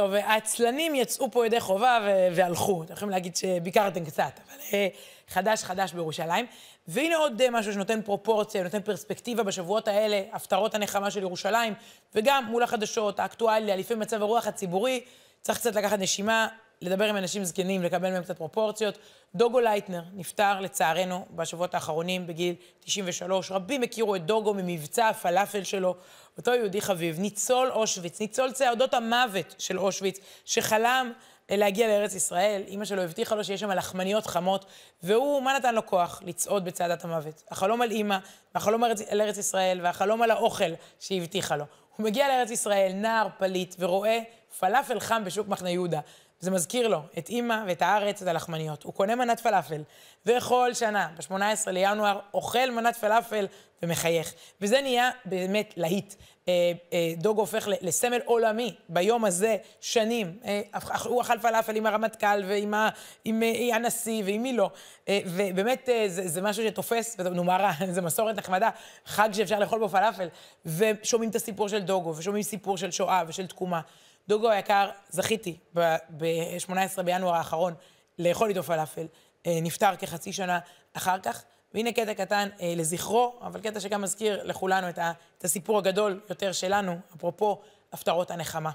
טוב, 0.00 0.14
העצלנים 0.14 0.94
יצאו 0.94 1.30
פה 1.30 1.46
ידי 1.46 1.60
חובה 1.60 1.98
והלכו. 2.34 2.82
אתם 2.82 2.92
יכולים 2.92 3.10
להגיד 3.10 3.36
שביקרתם 3.36 4.04
קצת, 4.04 4.40
אבל 4.46 4.58
אה, 4.72 4.88
חדש 5.28 5.64
חדש 5.64 5.92
בירושלים. 5.92 6.46
והנה 6.88 7.16
עוד 7.16 7.42
אה, 7.42 7.50
משהו 7.50 7.72
שנותן 7.72 8.02
פרופורציה, 8.02 8.62
נותן 8.62 8.82
פרספקטיבה 8.82 9.42
בשבועות 9.42 9.88
האלה, 9.88 10.22
הפטרות 10.32 10.74
הנחמה 10.74 11.10
של 11.10 11.20
ירושלים, 11.20 11.74
וגם 12.14 12.44
מול 12.44 12.62
החדשות, 12.62 13.20
האקטואליה, 13.20 13.76
לפעמים 13.76 14.00
מצב 14.00 14.22
הרוח 14.22 14.46
הציבורי, 14.46 15.04
צריך 15.40 15.58
קצת 15.58 15.74
לקחת 15.74 15.98
נשימה, 15.98 16.48
לדבר 16.82 17.04
עם 17.04 17.16
אנשים 17.16 17.44
זקנים, 17.44 17.82
לקבל 17.82 18.10
מהם 18.10 18.22
קצת 18.22 18.36
פרופורציות. 18.36 18.98
דוגו 19.34 19.60
לייטנר 19.60 20.02
נפטר, 20.12 20.60
לצערנו, 20.60 21.26
בשבועות 21.30 21.74
האחרונים, 21.74 22.26
בגיל 22.26 22.54
93. 22.80 23.52
רבים 23.52 23.82
הכירו 23.82 24.16
את 24.16 24.26
דוגו 24.26 24.54
ממבצע 24.54 25.08
הפלאפל 25.08 25.64
שלו, 25.64 25.94
אותו 26.36 26.50
יהודי 26.54 26.80
חביב, 26.80 27.20
ניצול 27.20 27.70
אושוויץ, 27.70 28.20
ניצול 28.20 28.52
צעדות 28.52 28.94
המוות 28.94 29.54
של 29.58 29.78
אושוויץ, 29.78 30.18
שחלם 30.44 31.12
להגיע 31.50 31.88
לארץ 31.88 32.14
ישראל. 32.14 32.62
אימא 32.66 32.84
שלו 32.84 33.02
הבטיחה 33.02 33.34
לו 33.34 33.44
שיש 33.44 33.60
שם 33.60 33.70
לחמניות 33.70 34.26
חמות, 34.26 34.64
והוא, 35.02 35.42
מה 35.42 35.56
נתן 35.58 35.74
לו 35.74 35.86
כוח? 35.86 36.22
לצעוד 36.24 36.64
בצעדת 36.64 37.04
המוות. 37.04 37.42
החלום 37.50 37.82
על 37.82 37.90
אימא, 37.90 38.18
והחלום 38.54 38.84
על 38.84 39.20
ארץ 39.20 39.38
ישראל, 39.38 39.80
והחלום 39.82 40.22
על 40.22 40.30
האוכל 40.30 40.72
שהיא 41.00 41.22
הבטיחה 41.22 41.56
לו. 41.56 41.64
הוא 41.96 42.04
מגיע 42.04 42.28
לארץ 42.28 42.50
ישראל, 42.50 42.92
נער 42.92 43.28
פליט, 43.38 43.74
ורואה 43.78 44.18
פלאפל 44.58 45.00
חם 45.00 45.22
בשוק 45.24 45.48
מחנה 45.48 45.70
יהודה. 45.70 46.00
זה 46.40 46.50
מזכיר 46.50 46.88
לו 46.88 47.03
את 47.18 47.29
אימא 47.29 47.64
ואת 47.66 47.83
הארץ, 47.83 48.22
את 48.22 48.29
הלחמניות. 48.29 48.83
הוא 48.83 48.94
קונה 48.94 49.14
מנת 49.14 49.40
פלאפל, 49.40 49.83
וכל 50.26 50.74
שנה, 50.74 51.09
ב-18 51.16 51.70
לינואר, 51.70 52.18
אוכל 52.35 52.70
מנת 52.70 52.96
פלאפל 52.96 53.46
ומחייך. 53.83 54.35
וזה 54.61 54.81
נהיה 54.81 55.11
באמת 55.24 55.74
להיט. 55.76 56.14
אה, 56.48 56.72
אה, 56.92 57.12
דוגו 57.16 57.40
הופך 57.40 57.68
לסמל 57.81 58.20
עולמי 58.24 58.74
ביום 58.88 59.24
הזה, 59.24 59.57
שנים. 59.81 60.38
אה, 60.44 60.61
הוא 61.05 61.22
אכל 61.22 61.38
פלאפל 61.42 61.76
עם 61.76 61.87
הרמטכ"ל 61.87 62.42
ועם 62.48 62.74
ה, 62.74 62.88
עם, 63.24 63.42
עם 63.55 63.74
הנשיא 63.74 64.22
ועם 64.26 64.42
מי 64.42 64.53
לא. 64.53 64.70
ובאמת, 65.11 65.88
זה, 66.07 66.29
זה 66.29 66.42
משהו 66.42 66.64
שתופס, 66.64 67.20
נו 67.20 67.44
מה 67.44 67.57
רע, 67.57 67.72
זה 67.90 68.03
מסורת 68.03 68.37
נחמדה, 68.37 68.70
חג 69.07 69.29
שאפשר 69.33 69.59
לאכול 69.59 69.79
בו 69.79 69.88
פלאפל. 69.88 70.29
ושומעים 70.66 71.31
את 71.31 71.35
הסיפור 71.35 71.68
של 71.68 71.79
דוגו, 71.79 72.16
ושומעים 72.16 72.42
סיפור 72.42 72.76
של 72.76 72.90
שואה 72.90 73.22
ושל 73.29 73.46
תקומה. 73.46 73.81
דוגו 74.30 74.50
היקר, 74.50 74.90
זכיתי 75.08 75.56
ב-18 75.74 77.02
בינואר 77.04 77.34
האחרון 77.34 77.74
לאכול 78.18 78.48
איתו 78.48 78.62
פלאפל. 78.62 79.06
נפטר 79.46 79.96
כחצי 79.96 80.32
שנה 80.32 80.58
אחר 80.92 81.20
כך. 81.20 81.42
והנה 81.74 81.92
קטע 81.92 82.14
קטן 82.14 82.48
אה, 82.60 82.74
לזכרו, 82.76 83.40
אבל 83.42 83.60
קטע 83.60 83.80
שגם 83.80 84.02
מזכיר 84.02 84.42
לכולנו 84.44 84.88
את, 84.88 84.98
ה, 84.98 85.12
את 85.38 85.44
הסיפור 85.44 85.78
הגדול 85.78 86.20
יותר 86.28 86.52
שלנו, 86.52 86.98
אפרופו 87.16 87.62
הפטרות 87.92 88.30
הנחמה. 88.30 88.70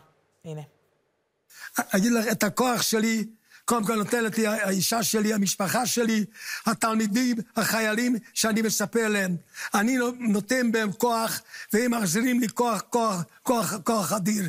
הנה. 0.45 0.61
אגיד 1.77 2.11
לך, 2.11 2.25
את 2.31 2.43
הכוח 2.43 2.81
שלי, 2.81 3.25
קודם 3.65 3.85
כל 3.85 3.95
נותנת 3.95 4.37
לי 4.37 4.47
האישה 4.47 5.03
שלי, 5.03 5.33
המשפחה 5.33 5.85
שלי, 5.85 6.25
התלמידים, 6.65 7.37
החיילים 7.55 8.15
שאני 8.33 8.61
מספר 8.61 9.07
להם. 9.07 9.37
אני 9.73 9.97
נותן 10.19 10.71
בהם 10.71 10.91
כוח, 10.91 11.41
והם 11.73 11.91
מחזירים 11.91 12.39
לי 12.39 12.47
כוח, 12.49 12.81
כוח, 12.89 13.23
כוח, 13.43 13.73
כוח 13.83 14.13
אדיר. 14.13 14.43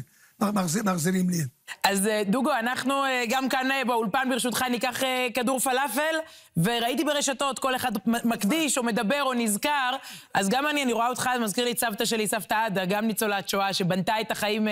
מחזירים 0.85 1.31
לי. 1.31 1.39
אז 1.85 2.07
אה, 2.07 2.23
דוגו, 2.27 2.53
אנחנו 2.61 3.05
אה, 3.05 3.25
גם 3.29 3.49
כאן 3.49 3.71
אה, 3.71 3.85
באולפן, 3.85 4.29
ברשותך, 4.31 4.63
ניקח 4.63 5.03
כדור 5.35 5.59
פלאפל, 5.59 6.15
וראיתי 6.57 7.05
ברשתות, 7.05 7.59
כל 7.59 7.77
אחד 7.77 7.93
מקדיש 8.07 8.79
או 8.79 8.83
מדבר 8.83 9.23
או 9.23 9.35
נזכר, 9.35 9.97
אז 10.35 10.49
גם 10.49 10.67
אני, 10.67 10.83
אני 10.83 10.93
רואה 10.93 11.09
אותך, 11.09 11.31
זה 11.35 11.45
מזכיר 11.45 11.65
לי 11.65 11.73
את 11.73 11.79
סבתא 11.79 12.05
שלי, 12.05 12.27
סבתא 12.27 12.55
עדה, 12.55 12.85
גם 12.85 13.07
ניצולת 13.07 13.49
שואה, 13.49 13.73
שבנתה 13.73 14.21
את 14.21 14.31
החיים 14.31 14.69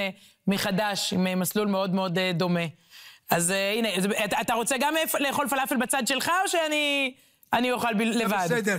מחדש, 0.46 1.12
עם 1.12 1.40
מסלול 1.40 1.68
מאוד 1.68 1.94
מאוד 1.94 2.18
דומה. 2.35 2.64
אז 3.31 3.53
הנה, 3.77 3.88
אתה 4.40 4.55
רוצה 4.55 4.77
גם 4.81 4.94
לאכול 5.20 5.48
פלאפל 5.48 5.77
בצד 5.77 6.07
שלך, 6.07 6.31
או 6.44 6.48
שאני 6.48 7.72
אוכל 7.72 7.90
לבד? 7.90 8.38
בסדר. 8.44 8.79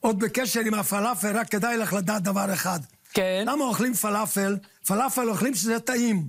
עוד 0.00 0.18
בקשר 0.18 0.60
עם 0.60 0.74
הפלאפל, 0.74 1.36
רק 1.36 1.48
כדאי 1.48 1.76
לך 1.76 1.92
לדעת 1.92 2.22
דבר 2.22 2.52
אחד. 2.52 2.78
כן. 3.12 3.44
למה 3.46 3.64
אוכלים 3.64 3.94
פלאפל? 3.94 4.56
פלאפל 4.86 5.28
אוכלים 5.28 5.54
שזה 5.54 5.80
טעים. 5.80 6.28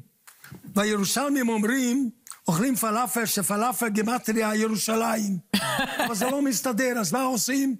והירושלמים 0.75 1.49
אומרים, 1.49 2.09
אוכלים 2.47 2.75
פלאפל, 2.75 3.25
שפלאפל 3.25 3.89
גימטריה 3.89 4.55
ירושלים. 4.55 5.37
אבל 6.05 6.15
זה 6.15 6.29
לא 6.29 6.41
מסתדר, 6.41 6.93
אז 6.99 7.13
מה 7.13 7.21
עושים? 7.21 7.75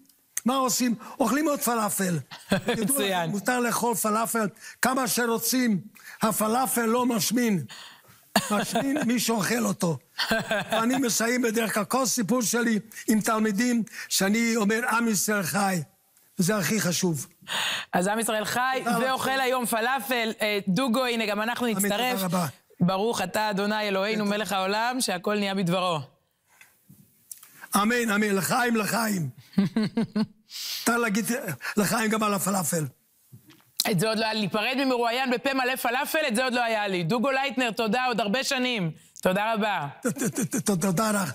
מה 0.46 0.56
עושים? 0.56 0.96
אוכלים 1.20 1.48
עוד 1.48 1.60
פלאפל. 1.60 2.20
מצוין. 2.82 3.30
מותר 3.30 3.60
לאכול 3.60 3.96
פלאפל 3.96 4.48
כמה 4.82 5.08
שרוצים. 5.08 5.82
הפלאפל 6.22 6.86
לא 6.86 7.06
משמין. 7.06 7.64
משמין 8.52 8.98
מי 9.06 9.20
שאוכל 9.20 9.66
אותו. 9.66 9.98
אני 10.84 10.98
מסיים 10.98 11.42
בדרך 11.42 11.74
כלל 11.74 11.86
כל 11.86 12.06
סיפור 12.06 12.42
שלי 12.42 12.80
עם 13.08 13.22
תלמידים, 13.22 13.84
שאני 14.10 14.56
אומר, 14.56 14.82
עם 14.92 15.08
ישראל 15.08 15.44
חי. 15.44 15.82
זה 16.38 16.58
הכי 16.58 16.82
חשוב. 16.82 17.28
אז 17.94 18.08
עם 18.08 18.20
ישראל 18.20 18.46
חי 18.46 18.84
ואוכל 19.02 19.40
היום 19.40 19.66
פלאפל. 19.66 20.32
אה, 20.42 20.60
דוגו, 20.68 21.06
הנה, 21.06 21.26
גם 21.26 21.42
אנחנו 21.42 21.68
נצטרף. 21.68 22.14
תודה 22.14 22.26
רבה. 22.26 22.46
ברוך 22.80 23.22
אתה, 23.22 23.50
אדוני 23.50 23.88
אלוהינו, 23.88 24.26
מלך 24.26 24.52
העולם, 24.52 25.02
שהכל 25.02 25.36
נהיה 25.36 25.56
בדברו. 25.56 26.00
אמן, 27.76 28.12
אמן, 28.16 28.36
לחיים, 28.36 28.76
לחיים. 28.76 29.30
מותר 30.80 30.98
להגיד 30.98 31.26
לחיים 31.78 32.12
גם 32.12 32.24
על 32.24 32.34
הפלאפל. 32.34 32.86
את 33.92 34.00
זה 34.00 34.08
עוד 34.08 34.18
לא 34.18 34.24
היה 34.24 34.34
לי. 34.34 34.40
להיפרד 34.40 34.76
ממרואיין 34.86 35.32
בפה 35.32 35.54
מלא 35.54 35.76
פלאפל, 35.76 36.20
את 36.28 36.36
זה 36.36 36.44
עוד 36.44 36.54
לא 36.54 36.64
היה 36.64 36.88
לי. 36.88 37.04
דוגו 37.04 37.32
לייטנר, 37.32 37.72
תודה, 37.72 38.06
עוד 38.06 38.20
הרבה 38.20 38.44
שנים. 38.44 38.92
תודה 39.22 39.54
רבה. 39.54 39.88
תודה 40.82 41.12
לך. 41.12 41.34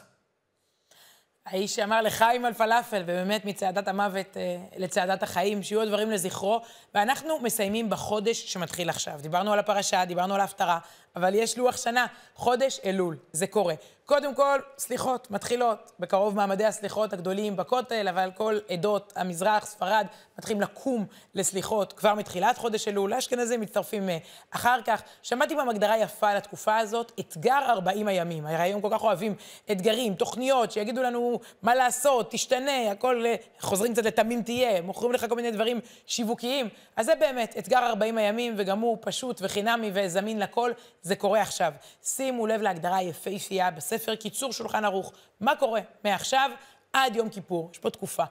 האיש 1.46 1.76
שאמר 1.76 2.02
לחיים 2.02 2.44
על 2.44 2.52
פלאפל, 2.52 3.02
ובאמת 3.02 3.44
מצעדת 3.44 3.88
המוות 3.88 4.36
אה, 4.36 4.56
לצעדת 4.76 5.22
החיים, 5.22 5.62
שיהיו 5.62 5.82
הדברים 5.82 6.10
לזכרו. 6.10 6.60
ואנחנו 6.94 7.38
מסיימים 7.38 7.90
בחודש 7.90 8.52
שמתחיל 8.52 8.88
עכשיו. 8.88 9.18
דיברנו 9.22 9.52
על 9.52 9.58
הפרשה, 9.58 10.04
דיברנו 10.04 10.34
על 10.34 10.40
ההפטרה, 10.40 10.78
אבל 11.16 11.34
יש 11.34 11.58
לוח 11.58 11.76
שנה, 11.76 12.06
חודש 12.34 12.80
אלול, 12.84 13.16
זה 13.32 13.46
קורה. 13.46 13.74
קודם 14.06 14.34
כל, 14.34 14.58
סליחות 14.78 15.30
מתחילות. 15.30 15.92
בקרוב 15.98 16.36
מעמדי 16.36 16.64
הסליחות 16.64 17.12
הגדולים 17.12 17.56
בכותל, 17.56 18.08
אבל 18.08 18.30
כל 18.36 18.58
עדות 18.68 19.12
המזרח, 19.16 19.66
ספרד, 19.66 20.06
מתחילים 20.38 20.60
לקום 20.60 21.06
לסליחות 21.34 21.92
כבר 21.92 22.14
מתחילת 22.14 22.58
חודש 22.58 22.88
אלול. 22.88 23.12
האשכנזים 23.12 23.60
מצטרפים 23.60 24.08
אה, 24.08 24.18
אחר 24.50 24.78
כך. 24.84 25.02
שמעתי 25.22 25.56
פעם 25.56 25.68
הגדרה 25.68 25.98
יפה 25.98 26.34
לתקופה 26.34 26.78
הזאת, 26.78 27.12
אתגר 27.20 27.58
40 27.68 28.08
הימים. 28.08 28.46
הרי 28.46 28.56
היום 28.56 28.80
כל 28.80 28.88
כך 28.90 29.02
אוהבים 29.02 29.34
אתגרים, 29.70 30.14
תוכניות, 30.14 30.72
שיגידו 30.72 31.02
לנו 31.02 31.40
מה 31.62 31.74
לעשות, 31.74 32.30
תשתנה, 32.30 32.90
הכל, 32.90 33.24
אה, 33.26 33.34
חוזרים 33.60 33.92
קצת 33.92 34.04
לתמים 34.04 34.42
תהיה, 34.42 34.82
מוכרים 34.82 35.12
לך 35.12 35.26
כל 35.28 35.36
מיני 35.36 35.50
דברים 35.50 35.80
שיווקיים. 36.06 36.68
אז 36.96 37.06
זה 37.06 37.14
באמת 37.14 37.54
אתגר 37.58 37.78
40 37.78 38.18
הימים, 38.18 38.54
וגם 38.56 38.80
הוא 38.80 38.98
פשוט 39.00 39.40
וחינמי 39.42 39.90
וזמין 39.94 40.38
לכל. 40.38 40.72
זה 41.02 41.16
קורה 41.16 41.40
עכשיו. 41.40 41.72
שימו 42.04 42.46
לב 42.46 42.62
להגדרה 42.62 42.96
היפהפייה 42.96 43.70
בספר 43.70 43.99
קיצור 44.20 44.52
שולחן 44.52 44.84
ערוך. 44.84 45.12
מה 45.40 45.56
קורה 45.56 45.80
מעכשיו 46.04 46.50
עד 46.92 47.16
יום 47.16 47.28
כיפור? 47.28 47.68
יש 47.72 47.78
פה 47.78 47.90
תקופה. 47.90 48.24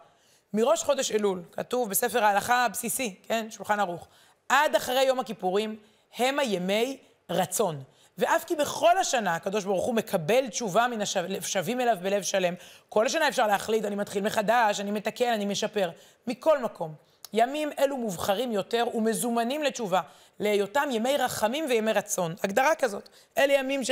מראש 0.53 0.83
חודש 0.83 1.11
אלול, 1.11 1.43
כתוב 1.51 1.89
בספר 1.89 2.23
ההלכה 2.23 2.65
הבסיסי, 2.65 3.15
כן, 3.23 3.51
שולחן 3.51 3.79
ערוך, 3.79 4.07
עד 4.49 4.75
אחרי 4.75 5.03
יום 5.03 5.19
הכיפורים, 5.19 5.75
המה 6.17 6.43
ימי 6.43 6.97
רצון. 7.29 7.83
ואף 8.17 8.43
כי 8.43 8.55
בכל 8.55 8.97
השנה 8.97 9.35
הקדוש 9.35 9.63
ברוך 9.63 9.85
הוא 9.85 9.95
מקבל 9.95 10.47
תשובה 10.47 10.87
מן 10.87 11.01
השבים 11.01 11.81
אליו 11.81 11.97
בלב 12.01 12.23
שלם. 12.23 12.53
כל 12.89 13.05
השנה 13.05 13.27
אפשר 13.27 13.47
להחליט, 13.47 13.85
אני 13.85 13.95
מתחיל 13.95 14.23
מחדש, 14.23 14.79
אני 14.79 14.91
מתקן, 14.91 15.31
אני 15.33 15.45
משפר. 15.45 15.89
מכל 16.27 16.59
מקום. 16.59 16.93
ימים 17.33 17.69
אלו 17.79 17.97
מובחרים 17.97 18.51
יותר 18.51 18.85
ומזומנים 18.93 19.63
לתשובה, 19.63 20.01
להיותם 20.39 20.89
ימי 20.91 21.17
רחמים 21.17 21.65
וימי 21.69 21.93
רצון. 21.93 22.35
הגדרה 22.43 22.75
כזאת. 22.75 23.09
אלה 23.37 23.53
ימים 23.53 23.83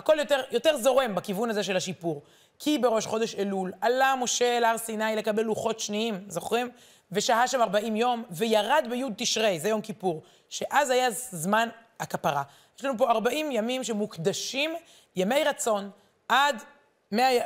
שהכל 0.00 0.18
יותר, 0.18 0.40
יותר 0.50 0.76
זורם 0.76 1.14
בכיוון 1.14 1.50
הזה 1.50 1.62
של 1.62 1.76
השיפור. 1.76 2.22
כי 2.58 2.78
בראש 2.78 3.06
חודש 3.06 3.34
אלול 3.34 3.72
עלה 3.80 4.14
משה 4.16 4.58
אל 4.58 4.64
הר 4.64 4.78
סיני 4.78 5.16
לקבל 5.16 5.42
לוחות 5.42 5.80
שניים, 5.80 6.24
זוכרים? 6.28 6.70
ושהה 7.12 7.48
שם 7.48 7.60
40 7.62 7.96
יום, 7.96 8.24
וירד 8.30 8.86
בי' 8.90 9.04
תשרי, 9.16 9.60
זה 9.60 9.68
יום 9.68 9.80
כיפור, 9.80 10.22
שאז 10.48 10.90
היה 10.90 11.10
זמן 11.10 11.68
הכפרה. 12.00 12.42
יש 12.78 12.84
לנו 12.84 12.98
פה 12.98 13.10
40 13.10 13.52
ימים 13.52 13.84
שמוקדשים 13.84 14.70
ימי 15.16 15.44
רצון 15.44 15.90
עד, 16.28 16.62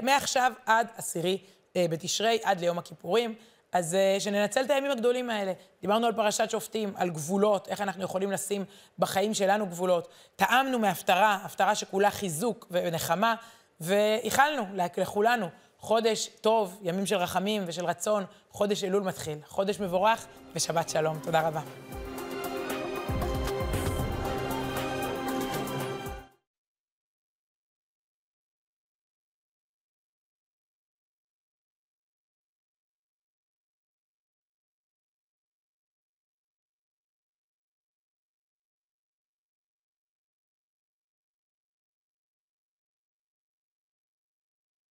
מעכשיו 0.02 0.52
עד 0.66 0.86
עשירי 0.96 1.38
אה, 1.76 1.86
בתשרי, 1.90 2.38
עד 2.42 2.60
ליום 2.60 2.78
הכיפורים. 2.78 3.34
אז 3.74 3.96
uh, 3.96 4.20
שננצל 4.20 4.64
את 4.64 4.70
הימים 4.70 4.90
הגדולים 4.90 5.30
האלה. 5.30 5.52
דיברנו 5.80 6.06
על 6.06 6.12
פרשת 6.12 6.50
שופטים, 6.50 6.92
על 6.96 7.10
גבולות, 7.10 7.68
איך 7.68 7.80
אנחנו 7.80 8.04
יכולים 8.04 8.32
לשים 8.32 8.64
בחיים 8.98 9.34
שלנו 9.34 9.66
גבולות. 9.66 10.08
טעמנו 10.36 10.78
מהפטרה, 10.78 11.38
הפטרה 11.44 11.74
שכולה 11.74 12.10
חיזוק 12.10 12.66
ונחמה, 12.70 13.34
ואיחלנו 13.80 14.62
לכולנו 14.96 15.48
חודש 15.78 16.30
טוב, 16.40 16.78
ימים 16.82 17.06
של 17.06 17.16
רחמים 17.16 17.62
ושל 17.66 17.84
רצון, 17.84 18.24
חודש 18.50 18.84
אלול 18.84 19.02
מתחיל. 19.02 19.38
חודש 19.46 19.80
מבורך 19.80 20.26
ושבת 20.54 20.88
שלום. 20.88 21.18
תודה 21.22 21.48
רבה. 21.48 21.60